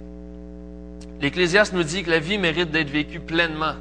L'Ecclésiaste 1.20 1.72
nous 1.74 1.82
dit 1.82 2.02
que 2.02 2.10
la 2.10 2.18
vie 2.18 2.38
mérite 2.38 2.70
d'être 2.70 2.90
vécue 2.90 3.20
pleinement, 3.20 3.74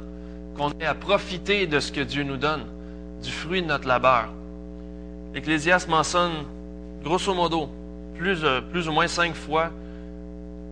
qu'on 0.56 0.70
ait 0.80 0.86
à 0.86 0.94
profiter 0.94 1.66
de 1.66 1.80
ce 1.80 1.90
que 1.90 2.00
Dieu 2.00 2.22
nous 2.22 2.36
donne, 2.36 2.64
du 3.22 3.30
fruit 3.30 3.62
de 3.62 3.66
notre 3.66 3.88
labeur. 3.88 4.28
L'Ecclésiaste 5.34 5.88
mentionne, 5.88 6.44
grosso 7.02 7.32
modo, 7.34 7.68
plus, 8.16 8.44
euh, 8.44 8.60
plus 8.60 8.88
ou 8.88 8.92
moins 8.92 9.08
cinq 9.08 9.34
fois 9.34 9.70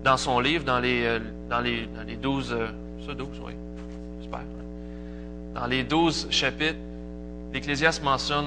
dans 0.05 0.17
son 0.17 0.41
livre, 0.41 0.65
dans 0.65 0.81
les, 0.81 1.05
euh, 1.05 1.19
dans 1.49 1.61
les, 1.61 1.87
dans 1.87 2.03
les 2.07 2.17
12, 2.17 2.53
euh, 2.53 2.67
ça 3.07 3.15
12, 3.15 3.29
oui, 3.45 3.53
j'espère. 4.21 4.41
Dans 5.55 5.67
les 5.67 5.83
12 5.83 6.29
chapitres, 6.31 6.79
l'Ecclésiaste 7.53 8.03
mentionne 8.03 8.47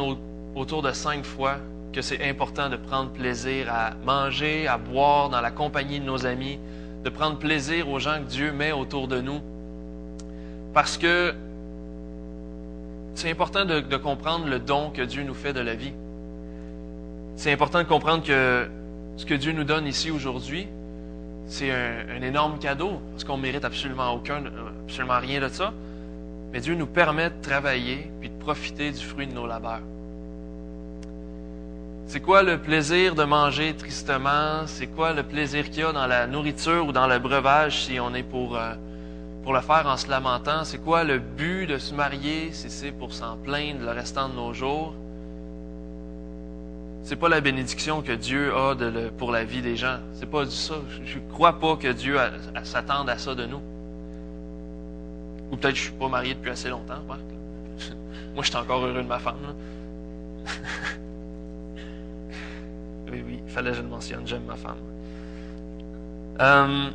autour 0.56 0.82
de 0.82 0.92
cinq 0.92 1.26
fois 1.26 1.58
que 1.94 2.02
c'est 2.02 2.28
important 2.30 2.70
de 2.70 2.78
prendre 2.78 3.12
plaisir 3.12 3.68
à 3.70 3.92
manger, 4.06 4.68
à 4.68 4.78
boire 4.78 5.30
dans 5.30 5.42
la 5.42 5.52
compagnie 5.52 6.00
de 6.00 6.06
nos 6.06 6.26
amis, 6.26 6.58
de 7.04 7.10
prendre 7.10 7.38
plaisir 7.38 7.90
aux 7.90 8.00
gens 8.00 8.20
que 8.20 8.30
Dieu 8.30 8.52
met 8.54 8.72
autour 8.72 9.08
de 9.08 9.20
nous. 9.20 9.42
Parce 10.74 10.98
que 10.98 11.34
c'est 13.16 13.30
important 13.30 13.66
de 13.66 13.98
comprendre 13.98 14.48
le 14.48 14.60
don 14.60 14.90
que 14.90 15.02
Dieu 15.02 15.24
nous 15.24 15.34
fait 15.34 15.52
de 15.52 15.60
la 15.60 15.76
vie. 15.76 15.92
c'est 17.36 17.52
important 17.52 17.80
de 17.80 17.88
comprendre 17.88 18.24
que 18.24 18.70
ce 19.18 19.26
que 19.26 19.34
Dieu 19.34 19.52
nous 19.52 19.64
donne 19.64 19.88
ici 19.88 20.12
aujourd'hui, 20.12 20.68
c'est 21.52 21.70
un, 21.70 22.22
énorme 22.22 22.60
cadeau, 22.60 23.02
parce 23.12 23.26
qu'on 23.26 23.36
mérite 23.36 23.66
absolument 23.66 24.12
aucun, 24.14 24.42
absolument 24.86 25.20
rien 25.20 25.42
de 25.42 25.50
ça. 25.50 25.74
Mais 26.54 26.62
Dieu 26.62 26.76
nous 26.76 26.88
permet 26.88 27.30
de 27.30 27.42
travailler 27.42 28.10
puis 28.22 28.30
de 28.30 28.40
profiter 28.40 28.92
du 28.92 29.04
fruit 29.04 29.28
de 29.28 29.34
nos 29.34 29.46
labeurs. 29.46 29.82
C'est 32.08 32.22
quoi 32.22 32.42
le 32.42 32.58
plaisir 32.58 33.16
de 33.16 33.24
manger 33.24 33.74
tristement? 33.74 34.66
C'est 34.66 34.88
quoi 34.88 35.12
le 35.12 35.24
plaisir 35.24 35.70
qu'il 35.70 35.80
y 35.80 35.84
a 35.84 35.92
dans 35.92 36.08
la 36.08 36.26
nourriture 36.26 36.86
ou 36.88 36.94
dans 36.94 37.08
le 37.08 37.20
breuvage 37.20 37.84
si 37.84 38.00
on 38.00 38.14
est 38.14 38.24
pour, 38.24 38.56
euh, 38.56 38.74
pour 39.44 39.54
le 39.54 39.62
faire 39.62 39.88
en 39.88 39.98
se 39.98 40.10
lamentant? 40.10 40.64
C'est 40.64 40.80
quoi 40.80 41.04
le 41.04 41.20
but 41.20 41.68
de 41.68 41.78
se 41.78 41.94
marier 41.94 42.52
si 42.54 42.70
c'est 42.70 42.92
pour 42.92 43.14
s'en 43.14 43.36
plaindre 43.36 43.82
le 43.82 43.92
restant 43.92 44.30
de 44.30 44.36
nos 44.36 44.54
jours? 44.54 44.94
C'est 47.04 47.16
pas 47.16 47.30
la 47.30 47.42
bénédiction 47.42 48.02
que 48.02 48.12
Dieu 48.12 48.54
a 48.56 48.76
pour 49.18 49.32
la 49.32 49.44
vie 49.44 49.62
des 49.62 49.76
gens. 49.76 49.98
C'est 50.14 50.30
pas 50.30 50.46
du 50.46 50.52
ça. 50.52 50.76
Je 51.04 51.18
ne 51.18 51.32
crois 51.32 51.60
pas 51.60 51.76
que 51.76 51.88
Dieu 51.92 52.18
s'attende 52.64 53.10
à 53.10 53.18
ça 53.18 53.34
de 53.36 53.46
nous. 53.46 53.62
Ou 55.52 55.58
peut-être 55.58 55.74
que 55.74 55.80
je 55.80 55.84
suis 55.86 55.92
pas 55.94 56.08
marié 56.08 56.36
depuis 56.36 56.52
assez 56.52 56.70
longtemps, 56.70 57.02
Marc. 57.08 57.20
Moi, 58.36 58.44
je 58.44 58.50
suis 58.50 58.58
encore 58.58 58.86
heureux 58.86 59.02
de 59.02 59.08
ma 59.08 59.20
femme. 59.20 59.36
oui, 63.12 63.24
oui, 63.26 63.40
il 63.46 63.52
fallait 63.52 63.72
que 63.72 63.78
je 63.78 63.82
le 63.82 63.90
mentionne. 63.90 64.26
J'aime 64.26 64.46
ma 64.46 64.56
femme. 64.56 64.78
Euh, 66.40 66.90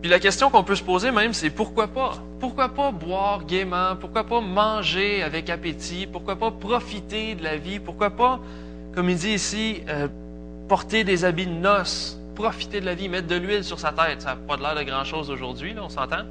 puis 0.00 0.10
la 0.10 0.20
question 0.20 0.50
qu'on 0.50 0.62
peut 0.62 0.76
se 0.76 0.82
poser 0.82 1.10
même, 1.10 1.32
c'est 1.32 1.50
pourquoi 1.50 1.88
pas? 1.88 2.12
Pourquoi 2.38 2.68
pas 2.68 2.92
boire 2.92 3.44
gaiement? 3.44 3.96
Pourquoi 4.00 4.24
pas 4.24 4.40
manger 4.40 5.22
avec 5.22 5.50
appétit? 5.50 6.06
Pourquoi 6.06 6.36
pas 6.36 6.52
profiter 6.52 7.34
de 7.34 7.42
la 7.42 7.56
vie? 7.56 7.80
Pourquoi 7.80 8.10
pas, 8.10 8.38
comme 8.94 9.10
il 9.10 9.16
dit 9.16 9.30
ici, 9.30 9.82
euh, 9.88 10.06
porter 10.68 11.02
des 11.02 11.24
habits 11.24 11.46
de 11.46 11.52
noces, 11.52 12.16
profiter 12.36 12.80
de 12.80 12.86
la 12.86 12.94
vie, 12.94 13.08
mettre 13.08 13.26
de 13.26 13.34
l'huile 13.34 13.64
sur 13.64 13.80
sa 13.80 13.90
tête? 13.90 14.22
Ça 14.22 14.30
n'a 14.30 14.36
pas 14.36 14.56
l'air 14.56 14.76
de 14.76 14.88
grand-chose 14.88 15.30
aujourd'hui, 15.30 15.74
on 15.80 15.88
s'entend? 15.88 16.24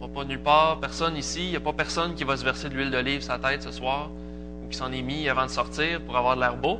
On 0.00 0.06
va 0.06 0.12
pas 0.12 0.24
nulle 0.24 0.40
part, 0.40 0.78
personne 0.80 1.16
ici, 1.16 1.44
il 1.44 1.50
n'y 1.50 1.56
a 1.56 1.60
pas 1.60 1.72
personne 1.72 2.14
qui 2.14 2.24
va 2.24 2.36
se 2.36 2.44
verser 2.44 2.68
de 2.68 2.74
l'huile 2.74 2.90
d'olive 2.90 3.20
sur 3.20 3.32
sa 3.32 3.38
tête 3.38 3.62
ce 3.62 3.70
soir, 3.70 4.10
ou 4.64 4.68
qui 4.68 4.76
s'en 4.76 4.92
est 4.92 5.02
mis 5.02 5.28
avant 5.28 5.44
de 5.44 5.50
sortir 5.50 6.00
pour 6.00 6.16
avoir 6.16 6.34
de 6.34 6.40
l'air 6.40 6.56
beau. 6.56 6.78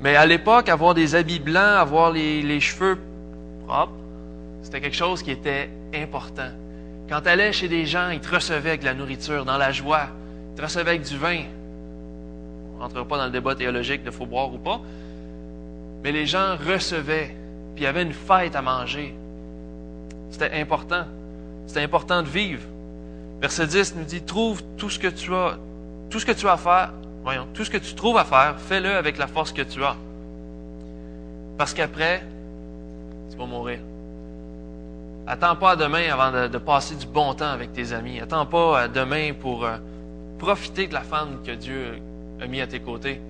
Mais 0.00 0.14
à 0.14 0.26
l'époque, 0.26 0.68
avoir 0.68 0.94
des 0.94 1.14
habits 1.14 1.40
blancs, 1.40 1.78
avoir 1.78 2.12
les, 2.12 2.60
cheveux 2.60 2.98
propres, 3.66 3.92
c'était 4.62 4.80
quelque 4.80 4.96
chose 4.96 5.22
qui 5.22 5.30
était 5.30 5.70
important. 5.94 6.50
Quand 7.08 7.22
tu 7.22 7.28
allais 7.28 7.52
chez 7.52 7.68
des 7.68 7.86
gens, 7.86 8.10
ils 8.10 8.20
te 8.20 8.34
recevaient 8.34 8.70
avec 8.70 8.80
de 8.80 8.86
la 8.86 8.94
nourriture, 8.94 9.44
dans 9.44 9.56
la 9.56 9.72
joie. 9.72 10.08
Ils 10.52 10.56
te 10.56 10.62
recevaient 10.62 10.90
avec 10.90 11.02
du 11.02 11.16
vin. 11.16 11.42
On 12.74 12.76
ne 12.76 12.82
rentrera 12.82 13.04
pas 13.06 13.16
dans 13.16 13.24
le 13.24 13.30
débat 13.30 13.54
théologique 13.54 14.04
de 14.04 14.10
faut 14.10 14.26
boire 14.26 14.52
ou 14.52 14.58
pas. 14.58 14.80
Mais 16.04 16.12
les 16.12 16.26
gens 16.26 16.56
recevaient, 16.56 17.34
puis 17.74 17.82
il 17.82 17.84
y 17.84 17.86
avait 17.86 18.02
une 18.02 18.12
fête 18.12 18.54
à 18.54 18.62
manger. 18.62 19.14
C'était 20.30 20.52
important. 20.52 21.04
C'est 21.66 21.82
important 21.82 22.22
de 22.22 22.28
vivre. 22.28 22.62
Verset 23.40 23.68
10 23.68 23.94
nous 23.96 24.04
dit, 24.04 24.22
trouve 24.22 24.62
tout 24.76 24.90
ce 24.90 24.98
que 24.98 25.08
tu 25.08 25.32
as, 25.34 25.58
tout 26.10 26.20
ce 26.20 26.26
que 26.26 26.32
tu 26.32 26.46
as 26.46 26.52
à 26.52 26.56
faire, 26.56 26.92
voyons, 27.22 27.46
tout 27.54 27.64
ce 27.64 27.70
que 27.70 27.78
tu 27.78 27.94
trouves 27.94 28.16
à 28.16 28.24
faire, 28.24 28.56
fais-le 28.58 28.90
avec 28.90 29.16
la 29.16 29.26
force 29.26 29.52
que 29.52 29.62
tu 29.62 29.82
as. 29.82 29.96
Parce 31.56 31.72
qu'après, 31.72 32.22
tu 33.30 33.36
vas 33.36 33.46
mourir. 33.46 33.78
Attends 35.28 35.56
pas 35.56 35.76
demain 35.76 36.10
avant 36.10 36.48
de, 36.48 36.58
passer 36.58 36.94
du 36.96 37.06
bon 37.06 37.34
temps 37.34 37.50
avec 37.50 37.72
tes 37.72 37.92
amis. 37.92 38.18
Attends 38.18 38.46
pas 38.46 38.88
demain 38.88 39.32
pour 39.38 39.64
euh, 39.64 39.76
profiter 40.38 40.86
de 40.86 40.94
la 40.94 41.02
femme 41.02 41.40
que 41.44 41.52
Dieu 41.52 41.98
a 42.40 42.46
mis 42.46 42.60
à 42.60 42.66
tes 42.66 42.80
côtés. 42.80 43.20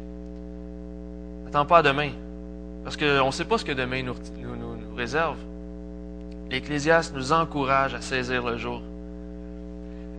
Attends 1.49 1.67
pas 1.67 1.79
à 1.79 1.83
demain. 1.83 2.11
Parce 2.85 2.97
qu'on 2.97 3.27
ne 3.27 3.33
sait 3.33 3.45
pas 3.45 3.59
ce 3.59 3.65
que 3.65 3.73
demain 3.73 4.03
nous 4.03 4.15
réserve 4.97 5.37
l'Ecclésiaste 6.51 7.15
nous 7.15 7.33
encourage 7.33 7.95
à 7.95 8.01
saisir 8.01 8.45
le 8.45 8.57
jour. 8.57 8.83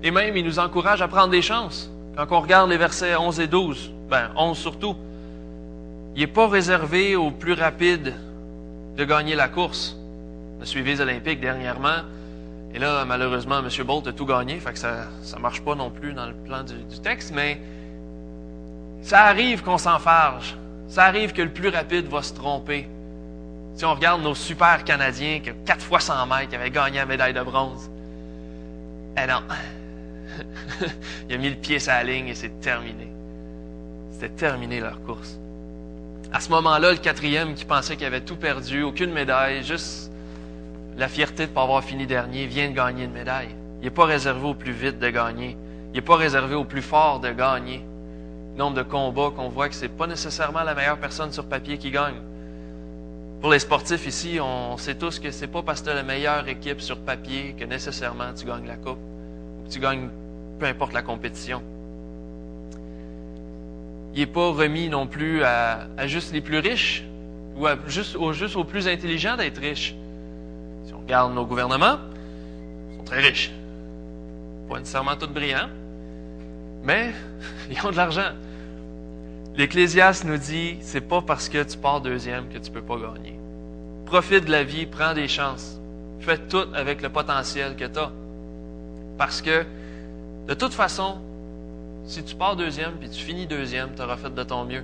Et 0.04 0.12
même, 0.12 0.38
il 0.38 0.46
nous 0.46 0.60
encourage 0.60 1.02
à 1.02 1.08
prendre 1.08 1.30
des 1.30 1.42
chances. 1.42 1.90
Quand 2.16 2.28
on 2.32 2.42
regarde 2.42 2.70
les 2.70 2.78
versets 2.78 3.16
11 3.16 3.40
et 3.40 3.48
12, 3.48 3.92
ben 4.10 4.30
11 4.36 4.58
surtout, 4.58 4.96
il 6.16 6.22
n'est 6.22 6.28
pas 6.28 6.48
réservé 6.48 7.16
aux 7.16 7.32
plus 7.32 7.54
rapides 7.54 8.14
de 8.98 9.06
gagner 9.06 9.36
la 9.36 9.48
course. 9.48 9.98
On 10.60 10.64
a 10.64 10.66
suivi 10.66 10.92
les 10.92 11.02
Olympiques 11.02 11.40
dernièrement, 11.40 12.04
et 12.74 12.80
là, 12.80 13.04
malheureusement, 13.06 13.60
M. 13.60 13.70
Bolt 13.86 14.08
a 14.08 14.14
tout 14.14 14.26
gagné, 14.26 14.60
fait 14.60 14.74
que 14.74 14.80
ça 14.80 15.08
ne 15.36 15.42
marche 15.42 15.62
pas 15.62 15.74
non 15.76 15.90
plus 15.90 16.14
dans 16.14 16.28
le 16.28 16.34
plan 16.34 16.64
du, 16.64 16.76
texte, 17.02 17.32
mais 17.34 17.60
ça 19.02 19.24
arrive 19.24 19.64
qu'on 19.64 19.78
s'enfarge. 19.78 20.56
Ça 20.88 21.06
arrive 21.06 21.34
que 21.34 21.42
le 21.42 21.50
plus 21.50 21.70
rapide 21.70 22.08
va 22.08 22.22
se 22.22 22.34
tromper. 22.34 22.88
Si 23.76 23.86
on 23.86 23.94
regarde 23.94 24.22
nos 24.22 24.36
super 24.36 24.84
Canadiens, 24.84 25.40
qui 25.40 25.52
4 25.66 25.82
fois 25.82 26.00
100 26.00 26.28
mètres, 26.28 26.50
qui 26.50 26.56
avaient 26.56 26.70
gagné 26.70 26.98
la 26.98 27.06
médaille 27.06 27.34
de 27.34 27.42
bronze, 27.42 27.90
eh 29.18 29.26
non. 29.26 29.42
Il 31.30 31.36
a 31.36 31.38
mis 31.38 31.50
le 31.50 31.56
pied 31.56 31.80
sur 31.80 31.92
la 31.92 32.04
ligne 32.04 32.28
et 32.28 32.36
c'est 32.36 32.60
terminé. 32.60 33.08
C'était 34.12 34.30
terminé 34.30 34.80
leur 34.80 35.02
course. 35.04 35.40
À 36.32 36.40
ce 36.40 36.50
moment-là, 36.50 36.92
le 36.92 36.98
quatrième 36.98 37.56
qui 37.56 37.66
pensait 37.66 37.96
qu'il 37.96 38.06
avait 38.06 38.22
tout 38.22 38.36
perdu, 38.36 38.84
aucune 38.84 39.12
médaille, 39.12 39.64
juste 39.64 40.12
la 41.00 41.08
fierté 41.08 41.46
de 41.46 41.50
ne 41.50 41.56
pas 41.56 41.64
avoir 41.64 41.82
fini 41.82 42.06
dernier, 42.06 42.46
vient 42.46 42.70
de 42.70 42.76
gagner 42.76 43.06
une 43.06 43.14
médaille. 43.14 43.56
Il 43.80 43.86
n'est 43.86 43.90
pas 43.90 44.04
réservé 44.04 44.46
au 44.46 44.54
plus 44.54 44.74
vite 44.74 45.00
de 45.00 45.10
gagner. 45.10 45.56
Il 45.94 45.96
n'est 45.96 46.02
pas 46.02 46.18
réservé 46.18 46.56
au 46.56 46.66
plus 46.66 46.82
fort 46.82 47.22
de 47.22 47.32
gagner. 47.32 47.86
Le 48.54 48.60
nombre 48.60 48.76
de 48.76 48.84
combats 48.84 49.32
qu'on 49.34 49.48
voit 49.48 49.70
que 49.70 49.76
ce 49.76 49.84
n'est 49.84 49.88
pas 49.88 50.08
nécessairement 50.08 50.64
la 50.64 50.76
meilleure 50.76 51.00
personne 51.00 51.32
sur 51.32 51.46
papier 51.46 51.78
qui 51.78 51.90
gagne. 51.90 52.18
Pour 53.40 53.50
les 53.50 53.60
sportifs 53.60 54.06
ici, 54.06 54.40
on 54.42 54.76
sait 54.76 54.96
tous 54.96 55.20
que 55.20 55.32
c'est 55.32 55.48
pas 55.48 55.62
parce 55.62 55.80
que 55.80 55.86
tu 55.86 55.92
as 55.92 55.96
la 55.96 56.04
meilleure 56.04 56.46
équipe 56.50 56.82
sur 56.82 57.00
papier 57.00 57.56
que 57.58 57.64
nécessairement 57.64 58.34
tu 58.34 58.46
gagnes 58.46 58.68
la 58.68 58.76
coupe 58.76 59.00
ou 59.00 59.68
que 59.68 59.72
tu 59.72 59.80
gagnes 59.80 60.10
peu 60.60 60.66
importe 60.66 60.92
la 60.92 61.02
compétition. 61.02 61.64
Il 64.14 64.20
n'est 64.20 64.26
pas 64.26 64.52
remis 64.52 64.90
non 64.90 65.08
plus 65.08 65.46
à, 65.46 65.88
juste 66.08 66.34
les 66.34 66.42
plus 66.42 66.60
riches 66.60 67.06
ou 67.56 67.66
juste, 67.88 68.18
juste 68.34 68.58
aux 68.58 68.66
plus 68.66 68.90
intelligents 68.90 69.38
d'être 69.38 69.62
riches. 69.62 69.96
Si 70.86 70.94
on 70.94 71.00
regarde 71.00 71.34
nos 71.34 71.46
gouvernements, 71.46 71.98
ils 72.92 72.98
sont 72.98 73.04
très 73.04 73.22
riches. 73.22 73.52
Pas 74.70 74.80
nécessairement 74.80 75.16
tous 75.16 75.28
brillants, 75.28 75.70
mais 76.84 77.14
ils 77.72 77.86
ont 77.86 77.92
de 77.92 77.98
l'argent. 77.98 78.32
L'Ecclésiaste 79.56 80.24
nous 80.24 80.38
dit, 80.38 80.78
c'est 80.82 81.02
pas 81.02 81.22
parce 81.22 81.50
que 81.50 81.64
tu 81.64 81.78
pars 81.78 82.02
deuxième 82.02 82.48
que 82.50 82.58
tu 82.58 82.72
peux 82.72 82.82
pas 82.82 82.98
gagner. 82.98 83.38
Profite 84.06 84.46
de 84.46 84.52
la 84.52 84.64
vie, 84.64 84.86
prends 84.86 85.14
des 85.14 85.28
chances. 85.28 85.80
Fais 86.22 86.38
tout 86.38 86.66
avec 86.74 87.02
le 87.02 87.10
potentiel 87.10 87.76
que 87.76 87.86
tu 87.86 88.00
as. 88.00 88.12
Parce 89.18 89.42
que, 89.42 89.66
de 90.48 90.54
toute 90.54 90.74
façon, 90.74 91.18
si 92.06 92.24
tu 92.24 92.36
pars 92.36 92.56
deuxième 92.56 92.94
puis 92.94 93.10
tu 93.10 93.22
finis 93.22 93.48
deuxième, 93.48 93.90
tu 93.96 94.02
auras 94.02 94.18
fait 94.18 94.34
de 94.34 94.44
ton 94.44 94.66
mieux. 94.66 94.84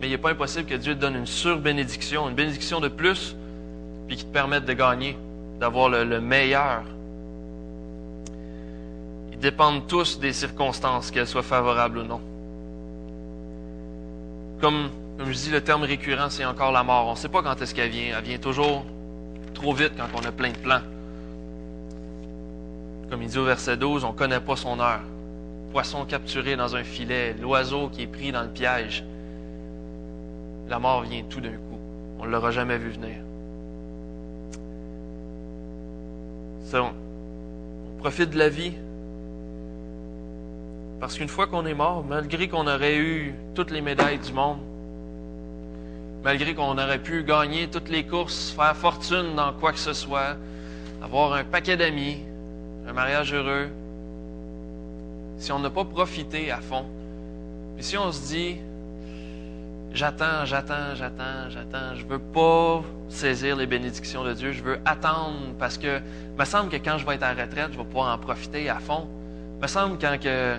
Mais 0.00 0.08
il 0.08 0.10
n'est 0.10 0.18
pas 0.18 0.30
impossible 0.30 0.64
que 0.64 0.74
Dieu 0.74 0.94
te 0.94 1.00
donne 1.00 1.14
une 1.14 1.26
surbénédiction, 1.26 2.28
une 2.28 2.34
bénédiction 2.34 2.80
de 2.80 2.88
plus, 2.88 3.36
puis 4.06 4.16
qui 4.16 4.24
te 4.24 4.32
permette 4.32 4.64
de 4.64 4.72
gagner, 4.72 5.16
d'avoir 5.60 5.88
le, 5.88 6.04
le 6.04 6.20
meilleur. 6.20 6.82
Ils 9.32 9.38
dépendent 9.38 9.86
tous 9.86 10.18
des 10.18 10.32
circonstances, 10.32 11.10
qu'elles 11.10 11.26
soient 11.26 11.42
favorables 11.42 11.98
ou 11.98 12.04
non. 12.04 12.20
Comme, 14.60 14.90
je 15.18 15.32
dis, 15.32 15.50
le 15.50 15.60
terme 15.60 15.82
récurrent, 15.82 16.30
c'est 16.30 16.44
encore 16.44 16.72
la 16.72 16.82
mort. 16.82 17.08
On 17.08 17.12
ne 17.12 17.16
sait 17.16 17.28
pas 17.28 17.42
quand 17.42 17.60
est-ce 17.60 17.74
qu'elle 17.74 17.90
vient. 17.90 18.16
Elle 18.18 18.24
vient 18.24 18.38
toujours 18.38 18.84
trop 19.52 19.72
vite 19.72 19.92
quand 19.96 20.08
on 20.14 20.24
a 20.24 20.32
plein 20.32 20.50
de 20.50 20.56
plans. 20.56 20.80
Comme 23.10 23.22
il 23.22 23.28
dit 23.28 23.38
au 23.38 23.44
verset 23.44 23.76
12, 23.76 24.04
on 24.04 24.12
ne 24.12 24.16
connaît 24.16 24.40
pas 24.40 24.56
son 24.56 24.80
heure. 24.80 25.02
Poisson 25.72 26.04
capturé 26.04 26.56
dans 26.56 26.76
un 26.76 26.84
filet, 26.84 27.34
l'oiseau 27.40 27.88
qui 27.88 28.02
est 28.02 28.06
pris 28.06 28.32
dans 28.32 28.42
le 28.42 28.48
piège. 28.48 29.04
La 30.68 30.78
mort 30.78 31.02
vient 31.02 31.22
tout 31.28 31.40
d'un 31.40 31.50
coup. 31.50 31.78
On 32.18 32.24
ne 32.24 32.30
l'aura 32.30 32.50
jamais 32.50 32.78
vu 32.78 32.90
venir. 32.90 33.16
On 36.80 36.92
profite 37.98 38.30
de 38.30 38.38
la 38.38 38.48
vie, 38.48 38.72
parce 41.00 41.16
qu'une 41.16 41.28
fois 41.28 41.46
qu'on 41.46 41.66
est 41.66 41.74
mort, 41.74 42.04
malgré 42.04 42.48
qu'on 42.48 42.66
aurait 42.66 42.96
eu 42.96 43.34
toutes 43.54 43.70
les 43.70 43.80
médailles 43.80 44.18
du 44.18 44.32
monde, 44.32 44.58
malgré 46.22 46.54
qu'on 46.54 46.78
aurait 46.78 46.98
pu 46.98 47.22
gagner 47.22 47.68
toutes 47.68 47.90
les 47.90 48.04
courses, 48.04 48.50
faire 48.50 48.76
fortune 48.76 49.34
dans 49.36 49.52
quoi 49.52 49.72
que 49.72 49.78
ce 49.78 49.92
soit, 49.92 50.36
avoir 51.02 51.34
un 51.34 51.44
paquet 51.44 51.76
d'amis, 51.76 52.18
un 52.88 52.92
mariage 52.92 53.34
heureux, 53.34 53.68
si 55.38 55.52
on 55.52 55.58
n'a 55.58 55.70
pas 55.70 55.84
profité 55.84 56.50
à 56.50 56.60
fond, 56.60 56.86
puis 57.74 57.84
si 57.84 57.98
on 57.98 58.10
se 58.10 58.28
dit, 58.28 58.56
j'attends, 59.94 60.44
j'attends, 60.44 60.94
j'attends, 60.94 61.48
j'attends, 61.48 61.94
je 61.94 62.04
veux 62.04 62.18
pas 62.18 62.82
saisir 63.08 63.56
les 63.56 63.66
bénédictions 63.66 64.24
de 64.24 64.34
Dieu, 64.34 64.52
je 64.52 64.62
veux 64.62 64.78
attendre 64.84 65.54
parce 65.58 65.78
que, 65.78 66.00
me 66.36 66.44
semble 66.44 66.68
que 66.68 66.76
quand 66.76 66.98
je 66.98 67.06
vais 67.06 67.14
être 67.14 67.22
en 67.22 67.40
retraite, 67.40 67.68
je 67.72 67.78
vais 67.78 67.84
pouvoir 67.84 68.14
en 68.14 68.18
profiter 68.18 68.68
à 68.68 68.80
fond. 68.80 69.08
Me 69.62 69.66
semble 69.66 69.98
que 69.98 70.56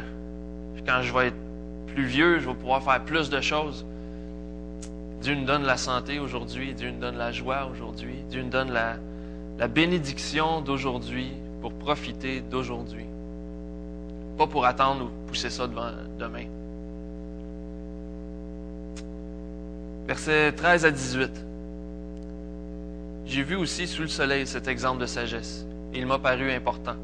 quand 0.86 1.02
je 1.02 1.14
vais 1.14 1.28
être 1.28 1.36
plus 1.88 2.06
vieux, 2.06 2.40
je 2.40 2.48
vais 2.48 2.56
pouvoir 2.56 2.82
faire 2.82 3.04
plus 3.04 3.30
de 3.30 3.42
choses. 3.42 3.86
Dieu 5.22 5.36
nous 5.36 5.46
donne 5.46 5.64
la 5.64 5.78
santé 5.78 6.20
aujourd'hui, 6.20 6.74
Dieu 6.74 6.92
nous 6.92 7.00
donne 7.00 7.18
la 7.18 7.32
joie 7.32 7.70
aujourd'hui, 7.72 8.16
Dieu 8.30 8.44
nous 8.44 8.50
donne 8.50 8.72
la, 8.72 8.96
la 9.58 9.68
bénédiction 9.68 10.62
d'aujourd'hui 10.62 11.32
pour 11.62 11.74
profiter 11.74 12.42
d'aujourd'hui. 12.42 13.06
Pas 14.38 14.48
pour 14.48 14.66
attendre 14.66 15.06
ou 15.06 15.28
pousser 15.28 15.50
ça 15.50 15.68
devant 15.68 15.92
demain. 16.20 16.46
Versets 20.08 20.52
13 20.52 20.86
à 20.86 20.92
18. 20.92 21.32
J'ai 23.26 23.42
vu 23.42 23.56
aussi 23.56 23.88
sous 23.88 24.04
le 24.04 24.08
soleil 24.08 24.46
cet 24.46 24.68
exemple 24.68 25.02
de 25.02 25.08
sagesse, 25.08 25.66
il 25.96 26.06
m'a 26.06 26.20
paru 26.20 26.52
important. 26.52 26.96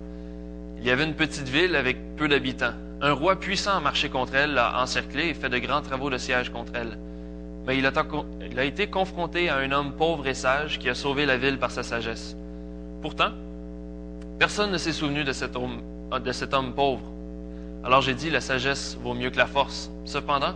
Il 0.78 0.86
y 0.86 0.92
avait 0.92 1.06
une 1.06 1.16
petite 1.16 1.48
ville 1.48 1.76
avec 1.76 2.16
peu 2.16 2.28
d'habitants. 2.28 2.74
Un 3.02 3.14
roi 3.14 3.40
puissant 3.40 3.78
a 3.78 3.80
marché 3.80 4.10
contre 4.10 4.36
elle, 4.36 4.54
l'a 4.54 4.80
encerclée 4.80 5.30
et 5.30 5.34
fait 5.34 5.50
de 5.50 5.58
grands 5.58 5.82
travaux 5.82 6.12
de 6.12 6.20
siège 6.20 6.52
contre 6.52 6.74
elle. 6.76 7.00
Mais 7.66 7.76
il 7.78 7.88
a, 7.88 8.64
été 8.64 8.86
confronté 8.88 9.50
à 9.50 9.58
un 9.58 9.72
homme 9.72 9.94
pauvre 9.94 10.28
et 10.28 10.36
sage 10.36 10.78
qui 10.78 10.88
a 10.88 10.94
sauvé 10.94 11.26
la 11.26 11.38
ville 11.38 11.58
par 11.58 11.72
sa 11.72 11.82
sagesse. 11.82 12.36
Pourtant, 13.02 13.32
personne 14.38 14.72
ne 14.72 14.78
s'est 14.78 14.94
souvenu 14.94 15.24
de 15.24 15.34
cet 15.34 15.56
homme 15.56 16.74
pauvre. 16.76 17.12
Alors 17.84 18.02
j'ai 18.02 18.14
dit, 18.14 18.30
la 18.30 18.42
sagesse 18.42 18.96
vaut 19.02 19.16
mieux 19.16 19.32
que 19.32 19.38
la 19.38 19.48
force. 19.48 19.90
Cependant, 20.06 20.54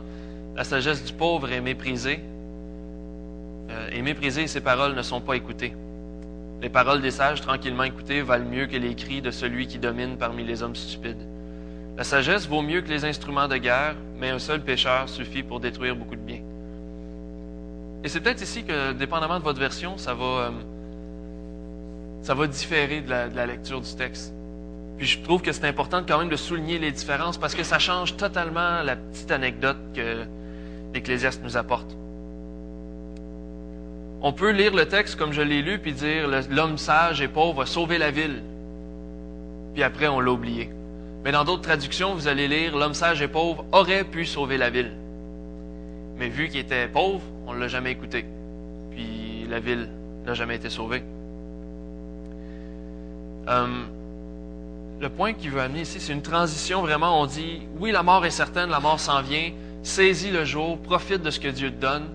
la 0.56 0.64
sagesse 0.64 1.04
du 1.04 1.14
pauvre 1.14 1.52
est 1.52 1.62
méprisée, 1.62 2.20
euh, 3.70 3.90
est 3.90 4.02
méprisée 4.02 4.44
et 4.44 4.48
ses 4.48 4.62
paroles 4.62 4.96
ne 4.96 5.02
sont 5.02 5.22
pas 5.22 5.36
écoutées. 5.36 5.74
Les 6.62 6.70
paroles 6.70 7.02
des 7.02 7.12
sages 7.12 7.42
tranquillement 7.42 7.84
écoutées 7.84 8.22
valent 8.22 8.46
mieux 8.46 8.66
que 8.66 8.78
les 8.78 8.96
cris 8.96 9.22
de 9.22 9.32
celui 9.32 9.68
qui 9.68 9.78
domine 9.78 10.18
parmi 10.18 10.44
les 10.44 10.64
hommes 10.64 10.76
stupides. 10.76 11.28
La 11.98 12.04
sagesse 12.04 12.48
vaut 12.48 12.62
mieux 12.62 12.82
que 12.82 12.90
les 12.90 13.06
instruments 13.06 13.48
de 13.48 13.58
guerre, 13.58 13.96
mais 14.18 14.30
un 14.30 14.40
seul 14.40 14.62
pécheur 14.62 15.08
suffit 15.08 15.44
pour 15.44 15.60
détruire 15.60 15.96
beaucoup 15.96 16.16
de 16.16 16.22
biens. 16.22 16.42
Et 18.04 18.10
c'est 18.10 18.20
peut-être 18.20 18.42
ici 18.42 18.64
que, 18.64 18.92
dépendamment 18.94 19.40
de 19.40 19.44
votre 19.44 19.60
version, 19.60 19.98
ça 19.98 20.14
va, 20.14 20.26
euh, 20.26 20.52
ça 22.22 22.34
va 22.34 22.48
différer 22.48 23.02
de 23.02 23.10
la, 23.10 23.30
de 23.30 23.36
la 23.36 23.46
lecture 23.46 23.82
du 23.82 23.96
texte. 23.96 24.34
Puis 24.98 25.08
je 25.08 25.22
trouve 25.22 25.42
que 25.42 25.52
c'est 25.52 25.66
important 25.66 26.04
quand 26.08 26.20
même 26.20 26.30
de 26.30 26.36
souligner 26.36 26.80
les 26.80 26.92
différences 26.92 27.38
parce 27.38 27.56
que 27.56 27.64
ça 27.64 27.80
change 27.80 28.16
totalement 28.16 28.82
la 28.84 28.96
petite 28.96 29.32
anecdote 29.32 29.78
que 29.94 30.26
l'Ecclésiaste 30.94 31.44
nous 31.44 31.58
apporte. 31.58 31.98
On 34.22 34.34
peut 34.34 34.52
lire 34.52 34.74
le 34.74 34.88
texte 34.88 35.18
comme 35.18 35.34
je 35.34 35.42
l'ai 35.42 35.62
lu 35.62 35.80
puis 35.80 35.94
dire 35.94 36.28
l'homme 36.50 36.78
sage 36.78 37.22
et 37.22 37.28
pauvre 37.28 37.64
a 37.64 37.66
sauvé 37.66 37.98
la 37.98 38.12
ville. 38.12 38.42
Puis 39.74 39.84
après 39.84 40.08
on 40.08 40.20
l'a 40.20 40.32
oublié. 40.32 40.70
Mais 41.24 41.32
dans 41.32 41.44
d'autres 41.44 41.64
traductions, 41.64 42.14
vous 42.14 42.28
allez 42.28 42.48
lire 42.48 42.78
l'homme 42.78 42.94
sage 42.94 43.22
et 43.22 43.28
pauvre 43.28 43.66
aurait 43.72 44.04
pu 44.04 44.26
sauver 44.26 44.58
la 44.58 44.70
ville. 44.70 44.92
Mais 46.18 46.30
vu 46.30 46.50
qu'il 46.50 46.60
était 46.60 46.88
pauvre, 46.88 47.22
on 47.48 47.54
ne 47.54 47.60
l'a 47.60 47.68
jamais 47.68 47.92
écouté. 47.92 48.26
Puis 48.92 49.46
la 49.50 49.60
ville 49.60 49.90
n'a 50.26 50.34
jamais 50.34 50.56
été 50.56 50.70
sauvée. 50.70 51.04
Hum, 53.48 53.88
le 55.00 55.10
point 55.10 55.34
qu'il 55.34 55.52
veut 55.52 55.62
amener 55.62 55.82
ici, 55.82 56.00
c'est 56.00 56.14
une 56.14 56.22
transition 56.22 56.82
vraiment. 56.82 57.22
On 57.22 57.26
dit, 57.26 57.62
oui, 57.80 57.92
la 57.92 58.02
mort 58.02 58.26
est 58.26 58.32
certaine, 58.32 58.70
la 58.70 58.80
mort 58.80 59.00
s'en 59.00 59.22
vient. 59.22 59.52
Saisis 59.84 60.32
le 60.32 60.46
jour, 60.46 60.78
profite 60.80 61.22
de 61.22 61.30
ce 61.30 61.40
que 61.40 61.48
Dieu 61.48 61.70
te 61.70 61.82
donne. 61.82 62.06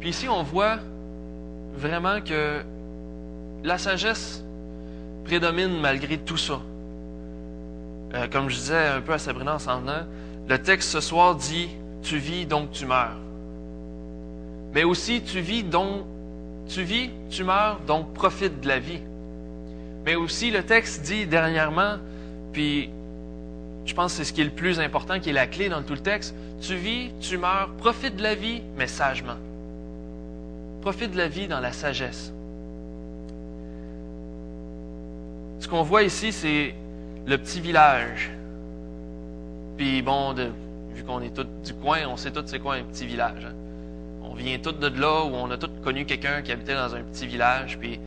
Puis 0.00 0.10
ici, 0.10 0.28
on 0.28 0.42
voit 0.42 0.78
vraiment 1.74 2.20
que 2.20 2.62
la 3.64 3.78
sagesse 3.78 4.44
prédomine 5.24 5.80
malgré 5.80 6.18
tout 6.18 6.36
ça. 6.36 6.60
Euh, 8.14 8.26
comme 8.28 8.48
je 8.48 8.56
disais 8.56 8.86
un 8.86 9.00
peu 9.00 9.12
à 9.12 9.18
Sabrina 9.18 9.56
en 9.56 9.58
s'en 9.58 9.80
venant, 9.80 10.06
le 10.48 10.58
texte 10.58 10.90
ce 10.90 11.00
soir 11.00 11.34
dit 11.34 11.68
Tu 12.02 12.18
vis 12.18 12.46
donc 12.46 12.70
tu 12.70 12.86
meurs. 12.86 13.16
Mais 14.72 14.84
aussi 14.84 15.22
tu 15.22 15.40
vis 15.40 15.62
donc 15.62 16.04
tu 16.68 16.82
vis, 16.82 17.10
tu 17.30 17.44
meurs, 17.44 17.80
donc 17.86 18.12
profite 18.12 18.60
de 18.60 18.68
la 18.68 18.78
vie. 18.78 19.00
Mais 20.04 20.14
aussi 20.14 20.50
le 20.50 20.62
texte 20.62 21.02
dit 21.02 21.26
dernièrement, 21.26 21.96
puis 22.52 22.90
je 23.86 23.94
pense 23.94 24.12
que 24.12 24.18
c'est 24.18 24.24
ce 24.24 24.32
qui 24.32 24.42
est 24.42 24.44
le 24.44 24.50
plus 24.50 24.78
important, 24.78 25.18
qui 25.18 25.30
est 25.30 25.34
la 25.34 25.46
clé 25.46 25.68
dans 25.68 25.82
tout 25.82 25.94
le 25.94 26.00
texte, 26.00 26.34
tu 26.60 26.76
vis, 26.76 27.10
tu 27.20 27.38
meurs, 27.38 27.70
profite 27.78 28.16
de 28.16 28.22
la 28.22 28.34
vie, 28.34 28.62
mais 28.76 28.86
sagement. 28.86 29.36
Profite 30.80 31.12
de 31.12 31.16
la 31.16 31.28
vie 31.28 31.48
dans 31.48 31.60
la 31.60 31.72
sagesse. 31.72 32.32
Ce 35.60 35.68
qu'on 35.68 35.82
voit 35.82 36.02
ici, 36.02 36.32
c'est 36.32 36.74
le 37.26 37.36
petit 37.36 37.60
village. 37.60 38.30
Puis 39.76 40.02
bon, 40.02 40.32
vu 40.32 41.04
qu'on 41.04 41.20
est 41.20 41.34
tous 41.34 41.46
du 41.64 41.74
coin, 41.74 41.98
on 42.08 42.16
sait 42.16 42.30
tous 42.30 42.44
c'est 42.46 42.58
quoi 42.58 42.74
un 42.74 42.84
petit 42.84 43.06
village. 43.06 43.44
Hein. 43.44 43.54
On 44.22 44.34
vient 44.34 44.58
tous 44.58 44.72
de 44.72 44.88
là 45.00 45.24
où 45.24 45.34
on 45.34 45.50
a 45.50 45.56
tous 45.56 45.70
connu 45.82 46.04
quelqu'un 46.04 46.42
qui 46.42 46.52
habitait 46.52 46.74
dans 46.74 46.94
un 46.94 47.02
petit 47.02 47.26
village. 47.26 47.78
Puis 47.78 47.98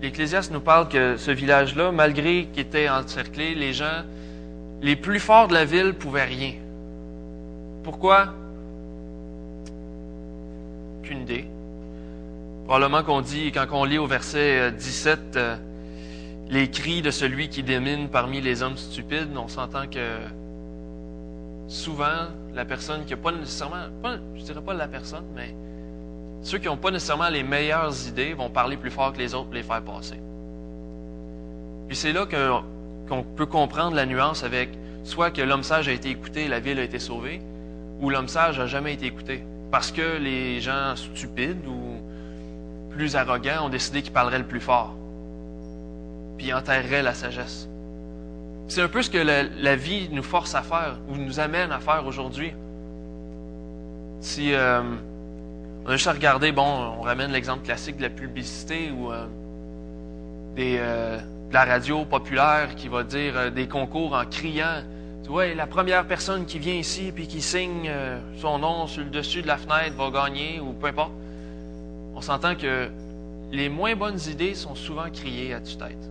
l'Ecclésiaste 0.00 0.52
nous 0.52 0.60
parle 0.60 0.88
que 0.88 1.16
ce 1.16 1.30
village-là, 1.30 1.92
malgré 1.92 2.46
qu'il 2.52 2.60
était 2.60 2.88
encerclé, 2.88 3.54
les 3.54 3.72
gens 3.72 4.02
les 4.82 4.96
plus 4.96 5.20
forts 5.20 5.48
de 5.48 5.54
la 5.54 5.64
ville 5.64 5.94
pouvaient 5.94 6.24
rien. 6.24 6.54
Pourquoi? 7.82 8.34
Aucune 11.06 11.22
idée. 11.22 11.44
Probablement 12.64 13.04
qu'on 13.04 13.20
dit, 13.20 13.52
quand 13.52 13.66
on 13.70 13.84
lit 13.84 13.96
au 13.96 14.08
verset 14.08 14.72
17, 14.72 15.18
euh, 15.36 15.38
euh, 15.38 15.56
les 16.48 16.68
cris 16.68 17.00
de 17.00 17.12
celui 17.12 17.48
qui 17.48 17.62
domine 17.62 18.08
parmi 18.08 18.40
les 18.40 18.64
hommes 18.64 18.76
stupides, 18.76 19.28
on 19.36 19.46
s'entend 19.46 19.86
que 19.86 20.18
souvent, 21.68 22.26
la 22.54 22.64
personne 22.64 23.04
qui 23.04 23.12
n'a 23.12 23.18
pas 23.18 23.30
nécessairement, 23.30 23.84
pas, 24.02 24.16
je 24.34 24.42
dirais 24.42 24.60
pas 24.60 24.74
la 24.74 24.88
personne, 24.88 25.26
mais 25.36 25.54
ceux 26.42 26.58
qui 26.58 26.66
n'ont 26.66 26.76
pas 26.76 26.90
nécessairement 26.90 27.28
les 27.28 27.44
meilleures 27.44 28.08
idées 28.08 28.34
vont 28.34 28.50
parler 28.50 28.76
plus 28.76 28.90
fort 28.90 29.12
que 29.12 29.18
les 29.18 29.32
autres 29.32 29.44
pour 29.44 29.54
les 29.54 29.62
faire 29.62 29.82
passer. 29.82 30.18
Puis 31.86 31.96
c'est 31.96 32.12
là 32.12 32.26
qu'on 33.08 33.22
peut 33.22 33.46
comprendre 33.46 33.94
la 33.94 34.06
nuance 34.06 34.42
avec 34.42 34.70
soit 35.04 35.30
que 35.30 35.42
l'homme 35.42 35.62
sage 35.62 35.86
a 35.86 35.92
été 35.92 36.10
écouté, 36.10 36.48
la 36.48 36.58
ville 36.58 36.80
a 36.80 36.82
été 36.82 36.98
sauvée, 36.98 37.40
ou 38.00 38.10
l'homme 38.10 38.26
sage 38.26 38.58
n'a 38.58 38.66
jamais 38.66 38.94
été 38.94 39.06
écouté. 39.06 39.44
Parce 39.70 39.90
que 39.90 40.18
les 40.18 40.60
gens 40.60 40.94
stupides 40.96 41.66
ou 41.66 42.00
plus 42.90 43.16
arrogants 43.16 43.66
ont 43.66 43.68
décidé 43.68 44.02
qu'ils 44.02 44.12
parleraient 44.12 44.38
le 44.38 44.46
plus 44.46 44.60
fort. 44.60 44.94
Puis 46.38 46.52
enterreraient 46.52 47.02
la 47.02 47.14
sagesse. 47.14 47.68
C'est 48.68 48.82
un 48.82 48.88
peu 48.88 49.02
ce 49.02 49.10
que 49.10 49.18
la, 49.18 49.76
vie 49.76 50.08
nous 50.10 50.22
force 50.22 50.54
à 50.54 50.62
faire, 50.62 50.98
ou 51.08 51.16
nous 51.16 51.38
amène 51.38 51.70
à 51.70 51.78
faire 51.78 52.04
aujourd'hui. 52.06 52.52
Si 54.20 54.52
euh, 54.54 54.82
on 55.84 55.90
a 55.90 55.92
juste 55.92 56.08
à 56.08 56.12
regarder, 56.12 56.50
bon, 56.50 56.96
on 56.98 57.02
ramène 57.02 57.30
l'exemple 57.30 57.64
classique 57.64 57.96
de 57.96 58.02
la 58.02 58.10
publicité 58.10 58.90
ou 58.90 59.12
euh, 59.12 59.26
des, 60.56 60.78
euh, 60.78 61.18
de 61.18 61.54
la 61.54 61.64
radio 61.64 62.04
populaire 62.04 62.74
qui 62.74 62.88
va 62.88 63.04
dire 63.04 63.52
des 63.52 63.68
concours 63.68 64.14
en 64.14 64.24
criant. 64.24 64.82
Tu 65.26 65.54
la 65.56 65.66
première 65.66 66.06
personne 66.06 66.46
qui 66.46 66.60
vient 66.60 66.74
ici 66.74 67.10
puis 67.12 67.26
qui 67.26 67.42
signe 67.42 67.90
son 68.40 68.60
nom 68.60 68.86
sur 68.86 69.02
le 69.02 69.10
dessus 69.10 69.42
de 69.42 69.48
la 69.48 69.56
fenêtre 69.56 69.96
va 69.96 70.10
gagner 70.10 70.60
ou 70.60 70.72
peu 70.72 70.86
importe. 70.86 71.10
On 72.14 72.20
s'entend 72.20 72.54
que 72.54 72.88
les 73.50 73.68
moins 73.68 73.96
bonnes 73.96 74.20
idées 74.28 74.54
sont 74.54 74.76
souvent 74.76 75.10
criées 75.12 75.52
à 75.52 75.60
tue-tête. 75.60 76.10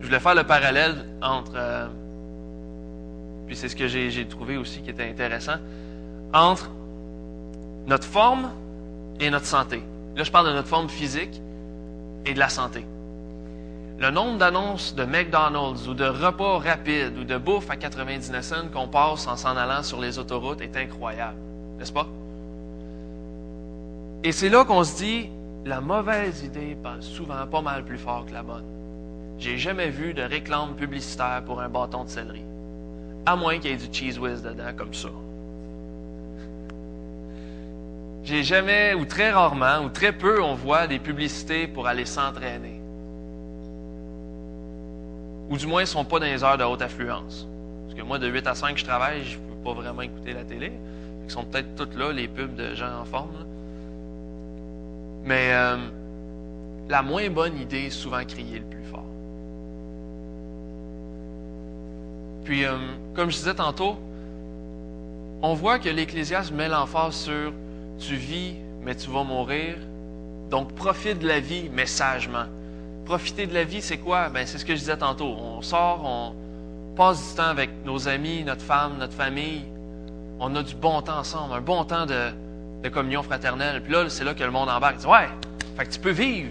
je 0.00 0.06
voulais 0.06 0.20
faire 0.20 0.34
le 0.34 0.44
parallèle 0.44 1.06
entre 1.20 1.88
puis 3.46 3.56
c'est 3.56 3.68
ce 3.68 3.74
que 3.74 3.88
j'ai 3.88 4.26
trouvé 4.26 4.56
aussi 4.56 4.82
qui 4.82 4.90
était 4.90 5.08
intéressant, 5.08 5.56
entre 6.32 6.70
notre 7.86 8.06
forme 8.06 8.50
et 9.18 9.30
notre 9.30 9.46
santé. 9.46 9.82
Là, 10.16 10.22
je 10.22 10.30
parle 10.30 10.46
de 10.46 10.52
notre 10.52 10.68
forme 10.68 10.88
physique 10.88 11.40
et 12.24 12.34
de 12.34 12.38
la 12.38 12.48
santé. 12.48 12.84
Le 14.04 14.10
nombre 14.10 14.36
d'annonces 14.36 14.94
de 14.94 15.06
McDonald's 15.06 15.88
ou 15.88 15.94
de 15.94 16.04
repas 16.04 16.58
rapides 16.58 17.16
ou 17.16 17.24
de 17.24 17.38
bouffe 17.38 17.70
à 17.70 17.76
99 17.76 18.44
cents 18.44 18.68
qu'on 18.70 18.86
passe 18.86 19.26
en 19.26 19.34
s'en 19.34 19.56
allant 19.56 19.82
sur 19.82 19.98
les 19.98 20.18
autoroutes 20.18 20.60
est 20.60 20.76
incroyable, 20.76 21.38
n'est-ce 21.78 21.90
pas? 21.90 22.06
Et 24.22 24.30
c'est 24.30 24.50
là 24.50 24.66
qu'on 24.66 24.84
se 24.84 24.98
dit, 24.98 25.30
la 25.64 25.80
mauvaise 25.80 26.42
idée 26.42 26.76
parle 26.82 27.02
souvent 27.02 27.46
pas 27.50 27.62
mal 27.62 27.82
plus 27.86 27.96
fort 27.96 28.26
que 28.26 28.34
la 28.34 28.42
bonne. 28.42 28.66
J'ai 29.38 29.56
jamais 29.56 29.88
vu 29.88 30.12
de 30.12 30.20
réclame 30.20 30.74
publicitaire 30.74 31.42
pour 31.46 31.62
un 31.62 31.70
bâton 31.70 32.04
de 32.04 32.10
céleri. 32.10 32.44
À 33.24 33.36
moins 33.36 33.58
qu'il 33.58 33.70
y 33.70 33.72
ait 33.72 33.78
du 33.78 33.90
cheese 33.90 34.18
whiz 34.18 34.42
dedans, 34.42 34.74
comme 34.76 34.92
ça. 34.92 35.08
J'ai 38.22 38.42
jamais, 38.42 38.92
ou 38.92 39.06
très 39.06 39.30
rarement, 39.30 39.82
ou 39.82 39.88
très 39.88 40.12
peu, 40.12 40.42
on 40.42 40.52
voit 40.52 40.86
des 40.86 40.98
publicités 40.98 41.66
pour 41.66 41.86
aller 41.86 42.04
s'entraîner. 42.04 42.83
Ou 45.50 45.56
du 45.56 45.66
moins, 45.66 45.82
ne 45.82 45.86
sont 45.86 46.04
pas 46.04 46.18
dans 46.18 46.26
les 46.26 46.42
heures 46.42 46.58
de 46.58 46.64
haute 46.64 46.82
affluence. 46.82 47.46
Parce 47.84 47.98
que 47.98 48.02
moi, 48.02 48.18
de 48.18 48.28
8 48.28 48.46
à 48.46 48.54
5, 48.54 48.78
je 48.78 48.84
travaille, 48.84 49.24
je 49.24 49.38
ne 49.38 49.42
peux 49.42 49.62
pas 49.64 49.72
vraiment 49.74 50.02
écouter 50.02 50.32
la 50.32 50.44
télé. 50.44 50.72
Ils 51.24 51.30
sont 51.30 51.44
peut-être 51.44 51.74
toutes 51.76 51.96
là, 51.96 52.12
les 52.12 52.28
pubs 52.28 52.54
de 52.54 52.74
gens 52.74 53.00
en 53.00 53.04
forme. 53.04 53.46
Mais 55.24 55.52
euh, 55.52 55.76
la 56.88 57.02
moins 57.02 57.28
bonne 57.30 57.58
idée 57.58 57.84
est 57.86 57.90
souvent 57.90 58.22
crier 58.24 58.58
le 58.58 58.66
plus 58.66 58.84
fort. 58.84 59.04
Puis, 62.44 62.64
euh, 62.64 62.76
comme 63.14 63.30
je 63.30 63.36
disais 63.36 63.54
tantôt, 63.54 63.96
on 65.42 65.54
voit 65.54 65.78
que 65.78 65.88
l'Ecclésiaste 65.88 66.52
met 66.52 66.68
l'emphase 66.68 67.14
sur 67.14 67.52
tu 67.98 68.16
vis, 68.16 68.54
mais 68.82 68.94
tu 68.94 69.10
vas 69.10 69.24
mourir. 69.24 69.76
Donc, 70.50 70.74
profite 70.74 71.20
de 71.20 71.28
la 71.28 71.40
vie, 71.40 71.70
mais 71.72 71.86
sagement. 71.86 72.46
Profiter 73.04 73.46
de 73.46 73.54
la 73.54 73.64
vie, 73.64 73.82
c'est 73.82 73.98
quoi? 73.98 74.30
Ben, 74.30 74.46
c'est 74.46 74.58
ce 74.58 74.64
que 74.64 74.74
je 74.74 74.80
disais 74.80 74.96
tantôt. 74.96 75.36
On 75.38 75.60
sort, 75.60 76.00
on 76.04 76.32
passe 76.96 77.30
du 77.30 77.36
temps 77.36 77.48
avec 77.48 77.70
nos 77.84 78.08
amis, 78.08 78.44
notre 78.44 78.62
femme, 78.62 78.96
notre 78.98 79.12
famille. 79.12 79.64
On 80.40 80.54
a 80.56 80.62
du 80.62 80.74
bon 80.74 81.02
temps 81.02 81.18
ensemble, 81.18 81.54
un 81.54 81.60
bon 81.60 81.84
temps 81.84 82.06
de, 82.06 82.32
communion 82.88 83.22
fraternelle. 83.22 83.82
Puis 83.82 83.92
là, 83.92 84.08
c'est 84.08 84.24
là 84.24 84.34
que 84.34 84.44
le 84.44 84.50
monde 84.50 84.68
embarque. 84.68 84.96
Il 84.96 85.00
dit, 85.00 85.06
ouais, 85.06 85.28
fait 85.76 85.86
que 85.86 85.90
tu 85.90 86.00
peux 86.00 86.10
vivre. 86.10 86.50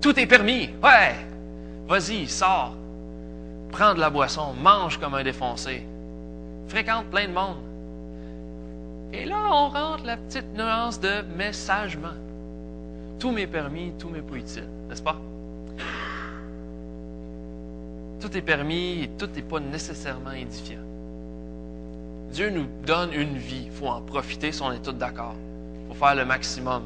Tout 0.00 0.18
est 0.18 0.26
permis. 0.26 0.70
Ouais, 0.82 1.14
vas-y, 1.86 2.26
sors. 2.26 2.74
Prends 3.70 3.94
de 3.94 4.00
la 4.00 4.10
boisson, 4.10 4.54
mange 4.54 4.98
comme 4.98 5.14
un 5.14 5.22
défoncé. 5.22 5.86
Fréquente 6.68 7.06
plein 7.06 7.28
de 7.28 7.32
monde. 7.32 7.56
Et 9.12 9.24
là, 9.24 9.36
on 9.50 9.68
rentre 9.68 10.04
la 10.04 10.16
petite 10.16 10.54
nuance 10.54 11.00
de 11.00 11.22
messagement. 11.36 12.14
Tout 13.18 13.32
m'est 13.32 13.46
permis, 13.46 13.92
tout 13.98 14.08
m'est 14.08 14.22
pas 14.22 14.36
utile, 14.36 14.68
n'est-ce 14.88 15.02
pas? 15.02 15.16
Tout 18.20 18.36
est 18.36 18.42
permis 18.42 19.02
et 19.02 19.08
tout 19.18 19.28
n'est 19.34 19.42
pas 19.42 19.60
nécessairement 19.60 20.32
édifiant. 20.32 20.80
Dieu 22.32 22.50
nous 22.50 22.66
donne 22.84 23.12
une 23.12 23.36
vie. 23.36 23.64
Il 23.66 23.72
faut 23.72 23.86
en 23.86 24.00
profiter 24.00 24.52
si 24.52 24.62
on 24.62 24.72
est 24.72 24.82
tous 24.82 24.92
d'accord. 24.92 25.34
Il 25.82 25.88
faut 25.88 26.04
faire 26.04 26.14
le 26.14 26.24
maximum. 26.24 26.82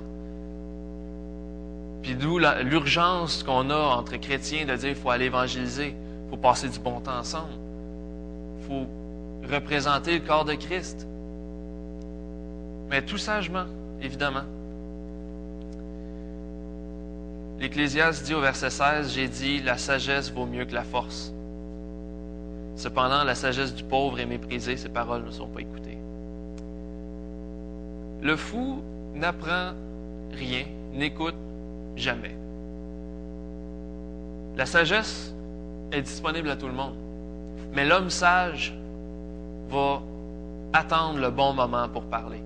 Puis 2.03 2.15
d'où 2.17 2.39
l'urgence 2.39 3.43
qu'on 3.43 3.71
a 3.71 3.77
entre 3.77 4.17
chrétiens 4.17 4.67
de 4.67 4.75
dire 4.75 4.89
qu'il 4.91 4.97
faut 4.97 5.11
aller 5.11 5.27
évangéliser, 5.27 5.95
il 6.27 6.31
faut 6.31 6.37
passer 6.37 6.69
du 6.69 6.79
bon 6.79 7.01
temps 7.01 7.19
ensemble, 7.19 7.53
il 8.59 8.67
faut 8.67 8.87
représenter 9.53 10.19
le 10.19 10.27
corps 10.27 10.45
de 10.45 10.55
Christ. 10.55 11.07
Mais 12.91 13.03
tout 13.03 13.19
sagement, 13.19 13.67
évidemment. 14.01 14.43
L'Ecclésiaste 17.59 18.25
dit 18.25 18.35
au 18.35 18.41
verset 18.41 18.71
16, 18.71 19.13
J'ai 19.13 19.29
dit, 19.29 19.61
la 19.61 19.79
sagesse 19.79 20.33
vaut 20.33 20.47
mieux 20.47 20.65
que 20.65 20.75
la 20.75 20.83
force. 20.83 21.33
Cependant, 22.77 23.23
la 23.25 23.35
sagesse 23.35 23.75
du 23.75 23.85
pauvre 23.85 24.19
est 24.19 24.27
méprisée, 24.27 24.77
ses 24.77 24.89
paroles 24.89 25.25
ne 25.25 25.31
sont 25.31 25.47
pas 25.47 25.61
écoutées. 25.61 25.99
Le 28.23 28.37
fou 28.37 28.83
n'apprend 29.15 29.73
rien, 30.33 30.65
n'écoute 30.93 31.35
jamais. 31.97 32.35
La 34.57 34.67
sagesse 34.67 35.35
est 35.93 36.03
disponible 36.03 36.51
à 36.51 36.57
tout 36.57 36.67
le 36.67 36.73
monde, 36.73 36.95
mais 37.73 37.85
l'homme 37.85 38.11
sage 38.11 38.75
va 39.69 40.03
attendre 40.73 41.19
le 41.19 41.31
bon 41.31 41.53
moment 41.53 41.89
pour 41.89 42.05
parler. 42.05 42.43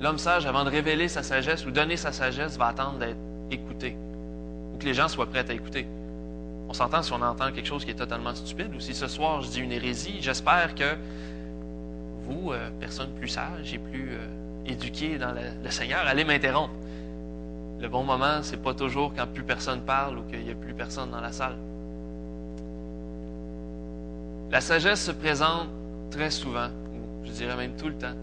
L'homme 0.00 0.18
sage, 0.18 0.46
avant 0.46 0.64
de 0.64 0.70
révéler 0.70 1.08
sa 1.08 1.22
sagesse 1.22 1.66
ou 1.66 1.70
donner 1.70 1.96
sa 1.96 2.12
sagesse, 2.12 2.56
va 2.56 2.66
attendre 2.66 2.98
d'être 2.98 3.18
écouté 3.50 3.96
ou 4.74 4.78
que 4.78 4.84
les 4.84 4.94
gens 4.94 5.08
soient 5.08 5.26
prêts 5.26 5.44
à 5.48 5.52
écouter. 5.52 5.86
On 6.68 6.74
s'entend 6.74 7.02
si 7.02 7.12
on 7.12 7.22
entend 7.22 7.50
quelque 7.50 7.66
chose 7.66 7.84
qui 7.84 7.90
est 7.90 7.94
totalement 7.94 8.34
stupide 8.34 8.74
ou 8.74 8.80
si 8.80 8.94
ce 8.94 9.08
soir 9.08 9.40
je 9.42 9.48
dis 9.48 9.60
une 9.60 9.72
hérésie, 9.72 10.18
j'espère 10.20 10.74
que 10.74 10.96
vous, 12.26 12.52
euh, 12.52 12.70
personne 12.78 13.10
plus 13.18 13.28
sage 13.28 13.72
et 13.72 13.78
plus 13.78 14.10
euh, 14.12 14.26
éduqué 14.66 15.18
dans 15.18 15.32
le, 15.32 15.70
Seigneur, 15.70 16.00
allez 16.06 16.24
m'interrompre. 16.24 16.74
Le 17.80 17.88
bon 17.88 18.04
moment, 18.04 18.42
c'est 18.42 18.62
pas 18.62 18.74
toujours 18.74 19.14
quand 19.14 19.26
plus 19.26 19.44
personne 19.44 19.80
parle 19.80 20.18
ou 20.18 20.22
qu'il 20.22 20.44
n'y 20.44 20.50
a 20.50 20.54
plus 20.54 20.74
personne 20.74 21.10
dans 21.10 21.20
la 21.20 21.32
salle. 21.32 21.56
La 24.50 24.60
sagesse 24.60 25.04
se 25.04 25.12
présente 25.12 25.68
très 26.10 26.30
souvent, 26.30 26.68
ou 26.68 27.24
je 27.24 27.30
dirais 27.30 27.56
même 27.56 27.76
tout 27.76 27.88
le 27.88 27.94
temps, 27.94 28.14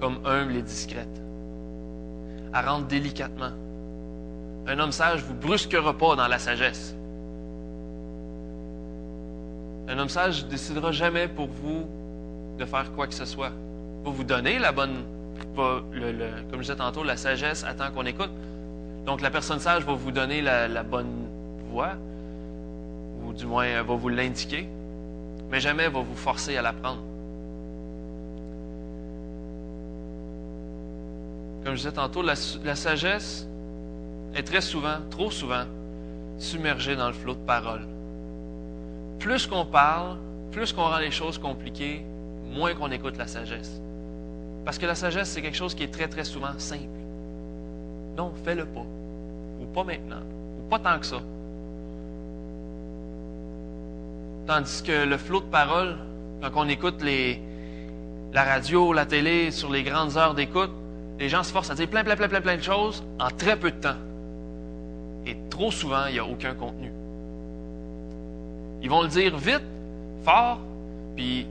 comme 0.00 0.18
humble 0.24 0.56
et 0.56 0.62
discrète. 0.62 1.22
Elle 2.54 2.68
rentre 2.68 2.86
délicatement. 2.86 3.52
Un 4.68 4.78
homme 4.80 4.92
sage 4.92 5.22
vous 5.22 5.34
brusquera 5.34 5.96
pas 5.96 6.16
dans 6.16 6.26
la 6.26 6.38
sagesse. 6.38 6.94
Un 9.88 9.98
homme 9.98 10.08
sage 10.08 10.44
ne 10.44 10.50
décidera 10.50 10.90
jamais 10.90 11.28
pour 11.28 11.46
vous 11.46 11.86
de 12.58 12.64
faire 12.64 12.92
quoi 12.92 13.06
que 13.06 13.14
ce 13.14 13.24
soit. 13.24 13.52
Il 14.00 14.06
va 14.06 14.10
vous 14.10 14.24
donner 14.24 14.58
la 14.58 14.72
bonne, 14.72 15.04
comme 15.54 15.84
je 15.92 16.60
disais 16.60 16.76
tantôt, 16.76 17.04
la 17.04 17.16
sagesse 17.16 17.62
attend 17.62 17.92
qu'on 17.92 18.06
écoute. 18.06 18.30
Donc 19.04 19.20
la 19.20 19.30
personne 19.30 19.60
sage 19.60 19.84
va 19.84 19.94
vous 19.94 20.10
donner 20.10 20.42
la, 20.42 20.82
bonne 20.82 21.28
voie, 21.70 21.92
ou 23.24 23.32
du 23.32 23.46
moins 23.46 23.82
va 23.82 23.94
vous 23.94 24.08
l'indiquer, 24.08 24.68
mais 25.48 25.60
jamais 25.60 25.88
va 25.88 26.00
vous 26.00 26.16
forcer 26.16 26.56
à 26.56 26.62
l'apprendre. 26.62 27.02
Comme 31.62 31.74
je 31.74 31.78
disais 31.78 31.92
tantôt, 31.92 32.22
la, 32.22 32.34
la 32.64 32.74
sagesse 32.74 33.46
est 34.36 34.42
très 34.42 34.60
souvent, 34.60 34.98
trop 35.10 35.30
souvent, 35.30 35.64
submergée 36.38 36.94
dans 36.94 37.08
le 37.08 37.14
flot 37.14 37.34
de 37.34 37.46
paroles 37.46 37.86
plus 39.18 39.46
qu'on 39.46 39.64
parle, 39.64 40.18
plus 40.52 40.72
qu'on 40.72 40.82
rend 40.82 40.98
les 40.98 41.10
choses 41.10 41.38
compliquées, 41.38 42.04
moins 42.52 42.74
qu'on 42.74 42.90
écoute 42.90 43.16
la 43.16 43.26
sagesse. 43.26 43.80
Parce 44.64 44.78
que 44.78 44.86
la 44.86 44.94
sagesse, 44.94 45.30
c'est 45.30 45.42
quelque 45.42 45.56
chose 45.56 45.74
qui 45.74 45.82
est 45.82 45.92
très, 45.92 46.08
très 46.08 46.24
souvent 46.24 46.58
simple. 46.58 46.84
Non, 48.16 48.32
fais-le 48.44 48.64
pas. 48.64 48.86
Ou 49.60 49.66
pas 49.66 49.84
maintenant. 49.84 50.22
Ou 50.58 50.68
pas 50.68 50.78
tant 50.78 50.98
que 50.98 51.06
ça. 51.06 51.20
Tandis 54.46 54.82
que 54.82 55.04
le 55.04 55.16
flot 55.16 55.40
de 55.40 55.46
paroles, 55.46 55.96
quand 56.40 56.50
on 56.54 56.68
écoute 56.68 57.02
la 58.32 58.44
radio, 58.44 58.92
la 58.92 59.06
télé, 59.06 59.50
sur 59.50 59.70
les 59.70 59.82
grandes 59.82 60.16
heures 60.16 60.34
d'écoute, 60.34 60.70
les 61.18 61.28
gens 61.28 61.42
se 61.42 61.52
forcent 61.52 61.70
à 61.70 61.74
dire 61.74 61.88
plein, 61.88 62.04
plein, 62.04 62.16
plein, 62.16 62.28
plein, 62.28 62.40
plein 62.40 62.56
de 62.56 62.62
choses 62.62 63.02
en 63.18 63.30
très 63.30 63.56
peu 63.56 63.70
de 63.70 63.80
temps. 63.80 63.96
Et 65.26 65.36
trop 65.50 65.70
souvent, 65.70 66.06
il 66.06 66.14
n'y 66.14 66.18
a 66.18 66.24
aucun 66.24 66.54
contenu. 66.54 66.90
Ils 68.82 68.88
vont 68.88 69.02
le 69.02 69.08
dire 69.08 69.36
vite, 69.36 69.62
fort, 70.24 70.60
puis 71.16 71.46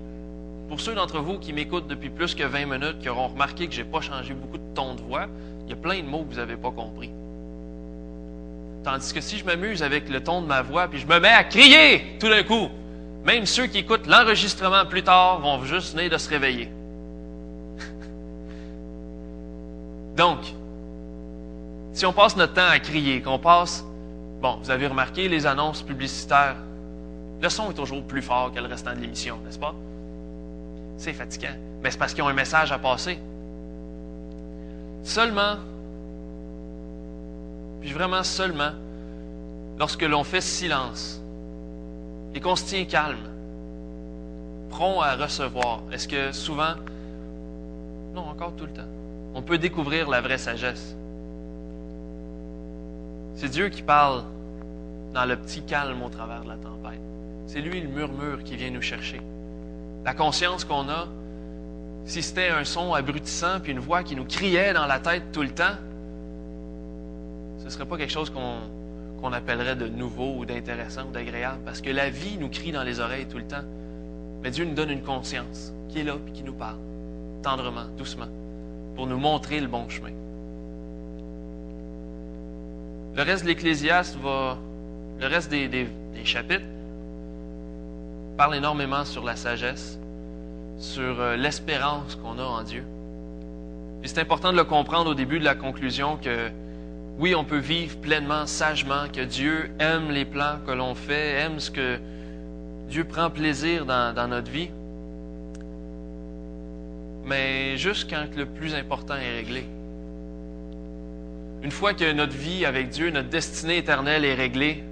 pour 0.70 0.80
ceux 0.80 0.96
d'entre 0.96 1.20
vous 1.20 1.38
qui 1.38 1.54
m'écoutent 1.54 1.88
depuis 1.88 2.10
plus 2.10 2.34
que 2.34 2.44
20 2.44 2.66
minutes, 2.66 3.00
qui 3.00 3.10
auront 3.10 3.28
remarqué 3.28 3.68
que 3.68 3.74
je 3.74 3.82
n'ai 3.82 3.88
pas 3.88 4.02
changé 4.02 4.34
beaucoup 4.34 4.58
de 4.58 4.74
ton 4.74 4.96
de 4.96 5.02
voix, 5.02 5.28
il 5.66 5.70
y 5.70 5.74
a 5.74 5.76
plein 5.76 6.00
de 6.00 6.08
mots 6.08 6.24
que 6.24 6.34
vous 6.34 6.40
n'avez 6.40 6.56
pas 6.56 6.72
compris. 6.72 7.10
Tandis 8.84 9.14
que 9.14 9.20
si 9.20 9.38
je 9.38 9.46
m'amuse 9.46 9.84
avec 9.84 10.10
le 10.10 10.24
ton 10.24 10.42
de 10.42 10.48
ma 10.48 10.62
voix, 10.62 10.88
puis 10.88 11.00
je 11.00 11.08
me 11.08 11.20
mets 11.20 11.30
à 11.30 11.44
crier 11.44 12.18
tout 12.20 12.30
d'un 12.30 12.44
coup, 12.44 12.70
même 13.26 13.46
ceux 13.46 13.66
qui 13.66 13.80
écoutent 13.80 14.08
l'enregistrement 14.08 14.86
plus 14.86 15.04
tard 15.04 15.40
vont 15.40 15.64
juste 15.66 15.96
venir 15.96 16.12
de 16.12 16.18
se 16.18 16.30
réveiller. 16.30 16.70
Donc, 20.16 20.40
si 21.96 22.06
on 22.06 22.14
passe 22.14 22.38
notre 22.38 22.54
temps 22.54 22.70
à 22.70 22.78
crier, 22.80 23.22
qu'on 23.22 23.40
passe, 23.40 23.84
bon, 24.42 24.58
vous 24.62 24.70
avez 24.70 24.86
remarqué 24.86 25.28
les 25.28 25.48
annonces 25.48 25.82
publicitaires 25.82 26.58
le 27.42 27.50
son 27.50 27.70
est 27.70 27.74
toujours 27.74 28.04
plus 28.04 28.22
fort 28.22 28.52
que 28.52 28.60
le 28.60 28.68
restant 28.68 28.94
de 28.94 29.00
l'émission, 29.00 29.38
n'est-ce 29.46 29.60
pas? 29.60 29.76
C'est 30.98 31.14
fatigant. 31.14 31.56
Mais 31.84 31.92
c'est 31.92 31.98
parce 31.98 32.14
qu'ils 32.14 32.24
ont 32.24 32.28
un 32.28 32.34
message 32.34 32.72
à 32.72 32.80
passer. 32.80 33.20
Seulement, 35.04 35.58
puis 37.82 37.92
vraiment 37.92 38.24
seulement, 38.24 38.72
lorsque 39.78 40.02
l'on 40.02 40.24
fait 40.24 40.42
silence 40.42 41.22
et 42.34 42.40
qu'on 42.40 42.56
se 42.56 42.66
tient 42.66 42.86
calme, 42.86 43.30
prompt 44.70 45.02
à 45.02 45.16
recevoir, 45.16 45.84
est-ce 45.92 46.08
que 46.08 46.32
souvent, 46.32 46.74
non, 48.16 48.22
encore 48.22 48.54
tout 48.56 48.66
le 48.66 48.74
temps, 48.74 48.90
on 49.36 49.42
peut 49.42 49.58
découvrir 49.58 50.10
la 50.10 50.22
vraie 50.22 50.38
sagesse? 50.38 50.96
C'est 53.36 53.50
Dieu 53.50 53.68
qui 53.70 53.82
parle 53.82 54.24
dans 55.14 55.26
le 55.26 55.36
petit 55.36 55.62
calme 55.62 56.02
au 56.02 56.10
travers 56.10 56.44
de 56.44 56.50
la 56.50 56.56
tempête. 56.56 57.02
C'est 57.48 57.62
lui 57.62 57.82
le 57.82 57.90
murmure 57.90 58.44
qui 58.44 58.56
vient 58.56 58.72
nous 58.72 58.82
chercher. 58.82 59.20
La 60.06 60.14
conscience 60.14 60.64
qu'on 60.64 60.88
a, 60.88 61.08
si 62.06 62.22
c'était 62.22 62.50
un 62.50 62.64
son 62.64 62.94
abrutissant 62.94 63.60
puis 63.62 63.74
une 63.74 63.80
voix 63.80 64.04
qui 64.04 64.16
nous 64.16 64.26
criait 64.26 64.74
dans 64.74 64.86
la 64.86 65.00
tête 65.00 65.32
tout 65.34 65.42
le 65.42 65.50
temps, 65.50 65.76
ce 67.60 67.66
ne 67.66 67.70
serait 67.70 67.86
pas 67.86 67.98
quelque 67.98 68.14
chose 68.14 68.30
qu'on 68.30 69.34
appellerait 69.34 69.76
de 69.76 69.88
nouveau 69.88 70.36
ou 70.38 70.46
d'intéressant 70.46 71.08
ou 71.10 71.12
d'agréable, 71.12 71.60
parce 71.66 71.82
que 71.82 71.90
la 71.90 72.10
vie 72.10 72.38
nous 72.38 72.50
crie 72.50 72.72
dans 72.72 72.84
les 72.84 73.00
oreilles 73.00 73.26
tout 73.26 73.38
le 73.38 73.48
temps. 73.48 73.64
Mais 74.44 74.52
Dieu 74.52 74.64
nous 74.66 74.76
donne 74.76 74.92
une 74.92 75.02
conscience 75.02 75.74
qui 75.90 76.00
est 76.00 76.04
là 76.04 76.16
et 76.28 76.32
qui 76.32 76.44
nous 76.44 76.54
parle, 76.54 76.78
tendrement, 77.42 77.86
doucement, 77.98 78.28
pour 78.96 79.08
nous 79.08 79.18
montrer 79.18 79.60
le 79.60 79.68
bon 79.68 79.90
chemin. 79.90 80.12
Le 83.16 83.24
reste 83.24 83.44
de 83.44 83.50
l'Ecclésiaste 83.50 84.18
le 84.22 85.28
reste 85.28 85.50
des 85.50 85.88
chapitres 86.26 86.66
parle 88.38 88.56
énormément 88.56 89.06
sur 89.06 89.24
la 89.24 89.36
sagesse, 89.36 89.98
sur 90.78 91.22
euh, 91.22 91.38
l'espérance 91.38 92.16
qu'on 92.16 92.38
a 92.38 92.44
en 92.44 92.64
Dieu. 92.64 92.84
C'est 94.04 94.20
important 94.20 94.52
de 94.52 94.58
le 94.58 94.66
comprendre 94.66 95.12
au 95.12 95.14
début 95.16 95.40
de 95.40 95.46
la 95.46 95.56
conclusion 95.56 96.18
que 96.18 96.52
oui, 97.18 97.34
on 97.34 97.46
peut 97.46 97.58
vivre 97.58 97.98
pleinement, 97.98 98.46
sagement, 98.46 99.08
que 99.12 99.22
Dieu 99.22 99.72
aime 99.80 100.12
les 100.12 100.26
plans 100.26 100.58
que 100.68 100.72
l'on 100.72 100.94
fait, 100.94 101.40
aime 101.40 101.60
ce 101.60 101.72
que 101.72 101.98
Dieu 102.90 103.06
prend 103.06 103.30
plaisir 103.30 103.86
dans 103.86 104.28
notre 104.30 104.52
vie, 104.52 104.70
mais 107.26 107.78
juste 107.78 108.10
quand 108.10 108.26
le 108.36 108.46
plus 108.46 108.76
important 108.76 109.16
est 109.16 109.34
réglé. 109.38 109.66
Une 111.66 111.72
fois 111.72 111.96
que 111.96 112.12
notre 112.14 112.38
vie 112.38 112.64
avec 112.64 112.90
Dieu, 112.90 113.10
notre 113.10 113.30
destinée 113.30 113.78
éternelle 113.78 114.24
est 114.24 114.36
réglée, 114.36 114.84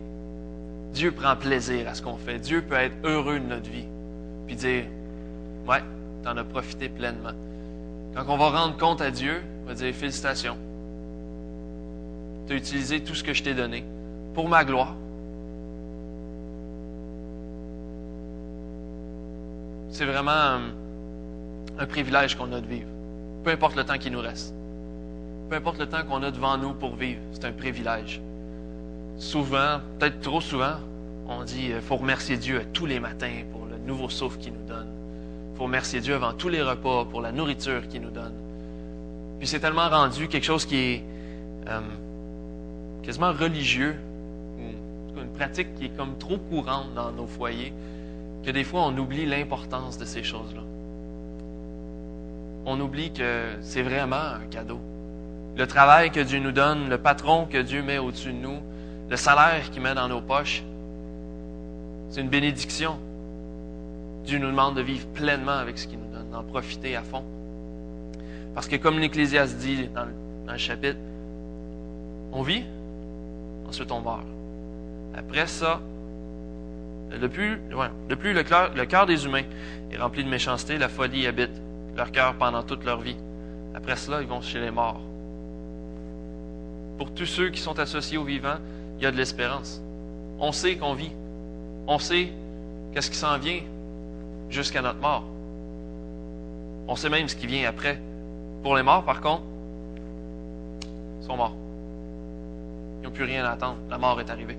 Dieu 0.92 1.12
prend 1.12 1.36
plaisir 1.36 1.88
à 1.88 1.94
ce 1.94 2.02
qu'on 2.02 2.18
fait. 2.18 2.40
Dieu 2.40 2.64
peut 2.64 2.74
être 2.74 2.96
heureux 3.04 3.40
de 3.40 3.46
notre 3.46 3.70
vie. 3.70 3.86
Puis 4.48 4.56
dire, 4.56 4.86
ouais, 5.68 5.84
t'en 6.24 6.36
as 6.36 6.44
profité 6.44 6.90
pleinement. 6.90 7.34
Quand 8.16 8.26
on 8.28 8.38
va 8.38 8.50
rendre 8.50 8.76
compte 8.76 9.02
à 9.02 9.12
Dieu, 9.12 9.44
on 9.64 9.68
va 9.68 9.76
dire, 9.76 9.94
félicitations. 9.94 10.58
Tu 12.48 12.54
as 12.54 12.56
utilisé 12.56 13.04
tout 13.04 13.14
ce 13.14 13.24
que 13.24 13.34
je 13.34 13.44
t'ai 13.44 13.54
donné 13.54 13.86
pour 14.34 14.50
ma 14.50 14.66
gloire. 14.66 14.96
C'est 19.92 20.06
vraiment 20.06 20.32
un, 20.32 20.62
un 21.78 21.86
privilège 21.86 22.36
qu'on 22.36 22.52
a 22.52 22.60
de 22.60 22.66
vivre. 22.66 22.90
Peu 23.44 23.52
importe 23.52 23.76
le 23.76 23.84
temps 23.84 24.00
qui 24.00 24.10
nous 24.10 24.22
reste. 24.22 24.56
Peu 25.54 25.58
importe 25.58 25.78
le 25.78 25.86
temps 25.86 26.04
qu'on 26.04 26.24
a 26.24 26.32
devant 26.32 26.58
nous 26.58 26.74
pour 26.74 26.96
vivre, 26.96 27.22
c'est 27.32 27.46
un 27.46 27.52
privilège. 27.52 28.20
Souvent, 29.20 29.82
peut-être 30.00 30.20
trop 30.20 30.42
souvent, 30.42 30.78
on 31.28 31.44
dit 31.44 31.68
il 31.76 31.80
faut 31.80 31.98
remercier 31.98 32.38
Dieu 32.38 32.66
tous 32.74 32.88
les 32.88 33.00
matins 33.00 33.44
pour 33.52 33.68
le 33.68 33.78
nouveau 33.78 34.10
souffle 34.10 34.40
qu'il 34.40 34.54
nous 34.54 34.66
donne. 34.68 34.88
Il 35.52 35.58
faut 35.60 35.66
remercier 35.66 36.02
Dieu 36.02 36.16
avant 36.16 36.34
tous 36.34 36.50
les 36.50 36.64
repas 36.64 37.06
pour 37.06 37.22
la 37.22 37.32
nourriture 37.32 37.88
qu'il 37.88 38.02
nous 38.02 38.10
donne. 38.10 38.34
Puis 39.38 39.48
c'est 39.48 39.60
tellement 39.60 39.88
rendu 39.90 40.28
quelque 40.28 40.44
chose 40.44 40.66
qui 40.66 40.76
est 40.76 41.04
euh, 41.68 41.82
quasiment 43.04 43.32
religieux, 43.32 43.96
ou 44.58 45.22
une 45.22 45.34
pratique 45.38 45.76
qui 45.76 45.86
est 45.86 45.96
comme 45.96 46.18
trop 46.18 46.40
courante 46.40 46.96
dans 46.96 47.12
nos 47.12 47.28
foyers, 47.28 47.74
que 48.44 48.50
des 48.50 48.64
fois 48.64 48.88
on 48.88 48.98
oublie 48.98 49.28
l'importance 49.28 50.00
de 50.00 50.06
ces 50.06 50.24
choses-là. 50.24 50.62
On 52.66 52.82
oublie 52.82 53.14
que 53.14 53.50
c'est 53.62 53.84
vraiment 53.84 54.16
un 54.16 54.48
cadeau. 54.50 54.80
Le 55.56 55.68
travail 55.68 56.12
que 56.12 56.20
Dieu 56.20 56.40
nous 56.40 56.52
donne, 56.52 56.90
le 56.90 56.98
patron 56.98 57.46
que 57.46 57.60
Dieu 57.60 57.84
met 57.84 58.00
au-dessus 58.00 58.34
de 58.34 58.38
nous, 58.38 58.60
le 59.10 59.16
salaire 59.16 59.70
qu'il 59.70 59.82
met 59.82 59.94
dans 59.94 60.08
nos 60.08 60.22
poches, 60.22 60.64
c'est 62.10 62.22
une 62.22 62.30
bénédiction. 62.30 62.98
Dieu 64.26 64.40
nous 64.40 64.48
demande 64.48 64.76
de 64.76 64.82
vivre 64.82 65.06
pleinement 65.08 65.52
avec 65.58 65.78
ce 65.78 65.88
qu'il 65.88 66.00
nous 66.00 66.12
donne, 66.12 66.30
d'en 66.32 66.44
profiter 66.44 66.96
à 66.96 67.04
fond. 67.04 67.24
Parce 68.56 68.68
que 68.68 68.76
comme 68.76 69.00
l'Ecclésiaste 69.00 69.58
dit 69.58 69.90
dans 69.94 70.06
le, 70.06 70.58
chapitre, 70.58 71.00
on 72.32 72.42
vit, 72.42 72.64
ensuite 73.68 73.92
on 73.92 74.02
meurt. 74.02 74.26
Après 75.16 75.48
ça, 75.48 75.82
le 77.12 77.30
plus, 77.30 77.60
ouais, 77.76 77.90
le, 78.10 78.16
plus 78.16 78.34
le, 78.34 78.44
cœur, 78.44 79.06
des 79.06 79.26
humains 79.26 79.44
est 79.92 79.98
rempli 79.98 80.24
de 80.24 80.30
méchanceté, 80.30 80.80
la 80.80 80.90
folie 80.90 81.28
habite 81.28 81.52
leur 81.96 82.12
cœur 82.12 82.34
pendant 82.36 82.64
toute 82.64 82.86
leur 82.86 83.02
vie. 83.02 83.18
Après 83.76 83.96
cela, 83.96 84.22
ils 84.22 84.28
vont 84.28 84.42
chez 84.42 84.60
les 84.60 84.72
morts. 84.72 85.02
Pour 86.98 87.12
tous 87.14 87.26
ceux 87.26 87.50
qui 87.50 87.60
sont 87.60 87.80
associés 87.80 88.18
aux 88.18 88.24
vivants, 88.24 88.58
il 88.98 89.04
y 89.04 89.06
a 89.06 89.12
de 89.12 89.18
l'espérance. 89.18 89.82
On 90.40 90.52
sait 90.52 90.76
qu'on 90.76 90.94
vit. 90.94 91.12
On 91.88 92.00
sait 92.00 92.30
qu'est-ce 92.94 93.10
qui 93.10 93.18
s'en 93.18 93.38
vient 93.38 93.62
jusqu'à 94.50 94.82
notre 94.82 95.00
mort. 95.00 95.24
On 96.88 96.96
sait 96.96 97.10
même 97.10 97.28
ce 97.28 97.36
qui 97.36 97.48
vient 97.48 97.68
après. 97.68 98.00
Pour 98.62 98.76
les 98.76 98.84
morts, 98.84 99.04
par 99.04 99.22
contre, 99.22 99.44
ils 101.22 101.26
sont 101.26 101.36
morts. 101.36 101.56
Ils 103.00 103.06
n'ont 103.06 103.12
plus 103.12 103.24
rien 103.24 103.46
à 103.46 103.52
attendre. 103.52 103.78
La 103.90 103.98
mort 103.98 104.20
est 104.22 104.30
arrivée. 104.30 104.58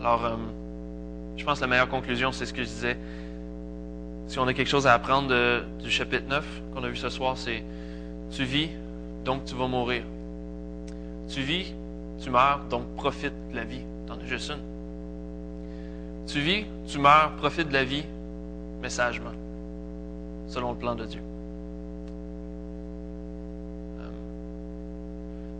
Alors, 0.00 0.24
euh, 0.24 0.36
je 1.36 1.44
pense 1.44 1.58
que 1.58 1.64
la 1.64 1.68
meilleure 1.68 1.88
conclusion, 1.88 2.32
c'est 2.32 2.46
ce 2.46 2.52
que 2.52 2.62
je 2.62 2.68
disais. 2.68 2.96
Si 4.28 4.38
on 4.38 4.46
a 4.46 4.54
quelque 4.54 4.68
chose 4.68 4.86
à 4.86 4.92
apprendre 4.92 5.34
du 5.82 5.90
chapitre 5.90 6.28
9 6.28 6.44
qu'on 6.72 6.84
a 6.84 6.88
vu 6.88 6.96
ce 6.96 7.08
soir, 7.08 7.36
c'est 7.36 7.64
tu 8.30 8.44
vis, 8.44 8.70
donc 9.24 9.44
tu 9.44 9.54
vas 9.54 9.66
mourir. 9.66 10.02
Tu 11.28 11.42
vis, 11.42 11.74
tu 12.20 12.30
meurs, 12.30 12.60
donc 12.70 12.84
profite 12.96 13.32
de 13.50 13.56
la 13.56 13.64
vie. 13.64 13.82
T'en 14.06 14.14
as 14.14 14.24
juste 14.24 14.50
une. 14.50 14.60
Tu 16.26 16.40
vis, 16.40 16.64
tu 16.86 16.98
meurs, 16.98 17.32
profite 17.36 17.68
de 17.68 17.72
la 17.72 17.84
vie, 17.84 18.04
mais 18.82 18.88
sagement, 18.88 19.32
selon 20.46 20.72
le 20.72 20.78
plan 20.78 20.94
de 20.94 21.04
Dieu. 21.04 21.20
Euh, 24.00 24.08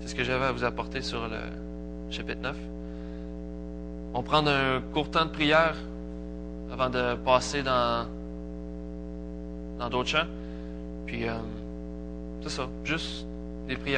c'est 0.01 0.09
ce 0.09 0.15
que 0.15 0.25
j'avais 0.25 0.47
à 0.47 0.53
vous 0.53 0.65
apporter 0.65 1.03
sur 1.03 1.27
le 1.29 1.39
chapitre 2.11 2.41
9. 2.43 2.57
On 4.15 4.23
prend 4.23 4.47
un 4.47 4.81
court 4.93 5.11
temps 5.11 5.27
de 5.27 5.31
prière 5.31 5.77
avant 6.73 6.91
de 6.91 7.15
passer 7.17 7.63
dans 7.63 8.07
d'autres 9.91 10.09
champs. 10.09 10.27
Puis, 11.07 11.27
euh, 11.27 11.35
c'est 12.42 12.51
ça, 12.51 12.68
juste 12.85 13.27
des 13.66 13.77
prières. 13.77 13.96